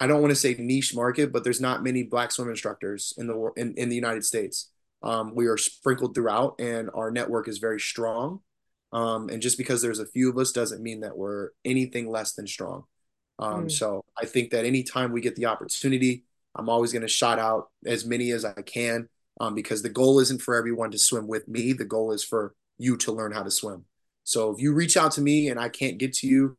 [0.00, 3.26] I don't want to say niche market, but there's not many black swim instructors in
[3.26, 4.70] the in, in the United States.
[5.02, 8.40] Um, we are sprinkled throughout, and our network is very strong.
[8.92, 12.32] Um, and just because there's a few of us doesn't mean that we're anything less
[12.34, 12.84] than strong.
[13.38, 13.72] Um, Mm.
[13.72, 16.24] So I think that anytime we get the opportunity,
[16.54, 19.08] I'm always going to shout out as many as I can
[19.40, 21.72] um, because the goal isn't for everyone to swim with me.
[21.72, 23.84] The goal is for you to learn how to swim.
[24.24, 26.56] So if you reach out to me and I can't get to you,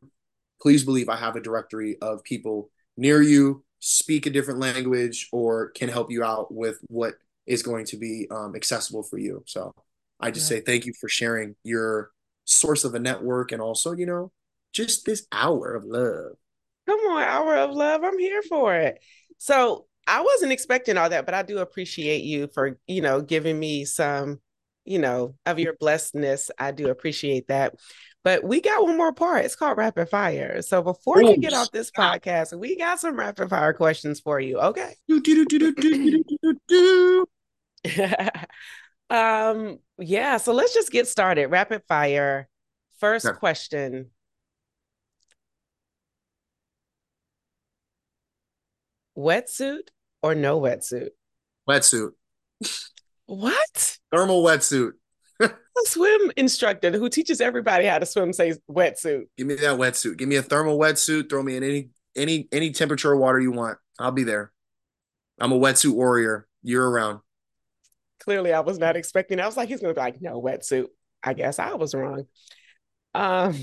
[0.60, 5.70] please believe I have a directory of people near you, speak a different language, or
[5.70, 7.14] can help you out with what
[7.46, 9.42] is going to be um, accessible for you.
[9.46, 9.74] So
[10.20, 10.58] I just Yeah.
[10.58, 12.10] say thank you for sharing your
[12.44, 14.32] source of a network and also, you know,
[14.72, 16.32] just this hour of love.
[16.86, 18.02] Come on, hour of love.
[18.04, 19.02] I'm here for it.
[19.38, 23.58] So I wasn't expecting all that, but I do appreciate you for, you know, giving
[23.58, 24.40] me some,
[24.84, 26.50] you know, of your blessedness.
[26.58, 27.74] I do appreciate that.
[28.24, 29.44] But we got one more part.
[29.44, 30.62] It's called rapid fire.
[30.62, 34.40] So before you Oh, get off this podcast, we got some rapid fire questions for
[34.40, 34.58] you.
[34.58, 34.94] Okay.
[39.10, 41.48] um, yeah, so let's just get started.
[41.48, 42.48] Rapid fire.
[42.98, 43.38] First Okay.
[43.38, 44.10] question.
[49.16, 49.88] Wetsuit
[50.22, 51.10] or no wetsuit?
[51.68, 52.10] Wetsuit.
[53.26, 53.98] What?
[54.10, 54.92] Thermal wetsuit.
[55.40, 55.50] A
[55.86, 59.24] swim instructor who teaches everybody how to swim says wetsuit.
[59.36, 60.16] Give me that wetsuit.
[60.18, 61.30] Give me a thermal wetsuit.
[61.30, 63.78] Throw me in any any any temperature of water you want.
[63.98, 64.52] I'll be there.
[65.40, 67.20] I'm a wetsuit warrior year round.
[68.24, 69.40] Clearly, I was not expecting.
[69.40, 70.86] I was like, he's gonna be like, no wetsuit.
[71.22, 72.24] I guess I was wrong.
[73.14, 73.56] Um,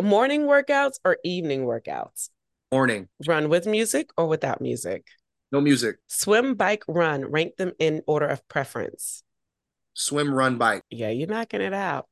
[0.00, 2.30] morning workouts or evening workouts?
[2.72, 3.08] Morning.
[3.26, 5.06] Run with music or without music?
[5.50, 5.96] No music.
[6.08, 7.24] Swim, bike, run.
[7.24, 9.22] Rank them in order of preference.
[9.94, 10.82] Swim, run, bike.
[10.90, 12.06] Yeah, you're knocking it out.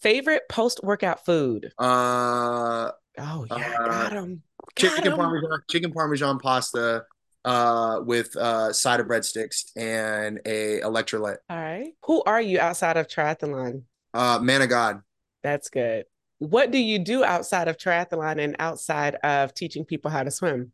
[0.00, 1.72] Favorite post-workout food?
[1.78, 4.42] Uh, Oh yeah, Uh, got him.
[4.76, 7.04] chicken parmesan, chicken parmesan pasta,
[7.46, 11.38] uh, with uh side of breadsticks and a electrolyte.
[11.48, 11.92] All right.
[12.04, 13.84] Who are you outside of triathlon?
[14.12, 15.00] Uh, man of God.
[15.42, 16.04] That's good.
[16.38, 20.72] What do you do outside of triathlon and outside of teaching people how to swim?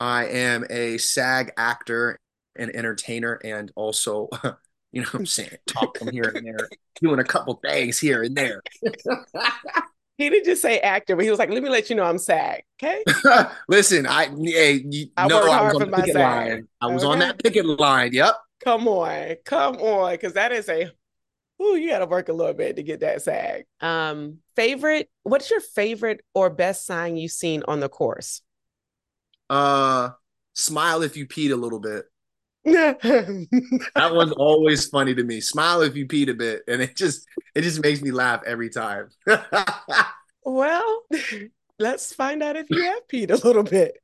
[0.00, 2.18] I am a SAG actor
[2.56, 4.28] and entertainer, and also,
[4.92, 6.68] you know, what I'm saying talk from here and there,
[7.00, 8.62] doing a couple things here and there.
[10.16, 12.18] He didn't just say actor, but he was like, "Let me let you know I'm
[12.18, 13.02] SAG." Okay.
[13.68, 16.68] Listen, I hey, you I know I was on the picket line.
[16.80, 18.12] I was on that picket line.
[18.12, 18.34] Yep.
[18.62, 20.90] Come on, come on, because that is a.
[21.62, 23.64] Ooh, you got to work a little bit to get that SAG.
[23.80, 25.08] Um, favorite.
[25.22, 28.42] What's your favorite or best sign you've seen on the course?
[29.48, 30.10] Uh,
[30.54, 32.06] smile if you peed a little bit.
[33.94, 35.40] That one's always funny to me.
[35.40, 38.70] Smile if you peed a bit, and it just it just makes me laugh every
[38.70, 39.10] time.
[40.44, 41.02] well,
[41.78, 43.98] let's find out if you have peed a little bit.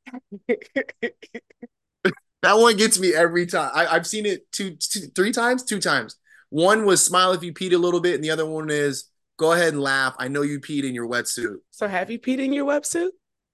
[2.43, 3.71] That one gets me every time.
[3.75, 6.17] I, I've seen it two, two, three times, two times.
[6.49, 9.05] One was smile if you peed a little bit, and the other one is
[9.37, 10.15] go ahead and laugh.
[10.19, 13.11] I know you peed in your wetsuit so, have you peed in your wetsuit?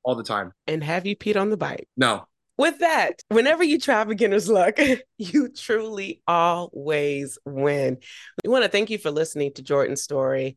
[0.07, 0.53] all the time.
[0.67, 1.89] And have you peed on the bike?
[1.97, 2.27] No,
[2.59, 4.79] With that, whenever you try beginner's luck,
[5.19, 7.99] you truly always win.
[8.45, 10.57] We want to thank you for listening to Jordan's story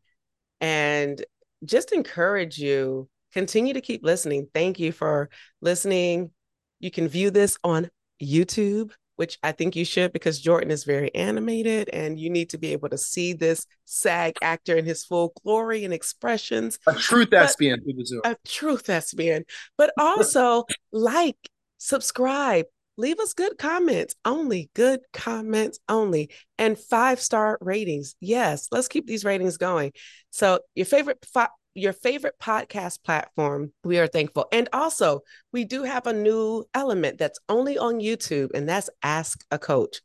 [0.61, 1.23] and
[1.65, 4.47] just encourage you continue to keep listening.
[4.53, 5.29] Thank you for
[5.61, 6.31] listening.
[6.79, 7.89] You can view this on
[8.21, 12.57] YouTube, which I think you should because Jordan is very animated and you need to
[12.57, 17.25] be able to see this SAG actor in his full glory and expressions a true
[17.25, 18.21] thespian through the Zoom.
[18.23, 19.43] a true thespian,
[19.77, 21.35] but also like,
[21.79, 22.65] subscribe,
[22.97, 28.15] leave us good comments only, good comments only, and five star ratings.
[28.19, 29.93] Yes, let's keep these ratings going.
[30.29, 34.47] So, your favorite fi- your favorite podcast platform, we are thankful.
[34.51, 35.21] And also,
[35.51, 40.01] we do have a new element that's only on YouTube, and that's Ask a Coach.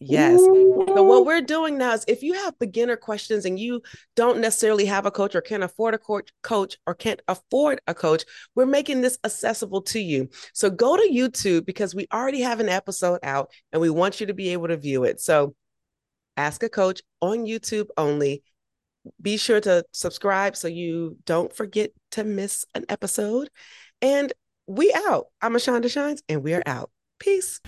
[0.00, 0.38] Yes.
[0.38, 3.82] So what we're doing now is if you have beginner questions and you
[4.14, 7.94] don't necessarily have a coach or can't afford a coach, coach or can't afford a
[7.94, 8.24] coach,
[8.54, 10.28] we're making this accessible to you.
[10.54, 14.26] So go to YouTube because we already have an episode out and we want you
[14.28, 15.20] to be able to view it.
[15.20, 15.56] So
[16.36, 18.44] ask a coach on YouTube only.
[19.20, 23.50] Be sure to subscribe so you don't forget to miss an episode.
[24.00, 24.32] And
[24.68, 25.26] we out.
[25.42, 26.90] I'm Ashonda Shines and we're out.
[27.18, 27.60] Peace.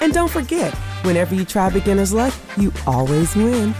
[0.00, 0.72] And don't forget,
[1.02, 3.74] whenever you try beginner's luck, you always win.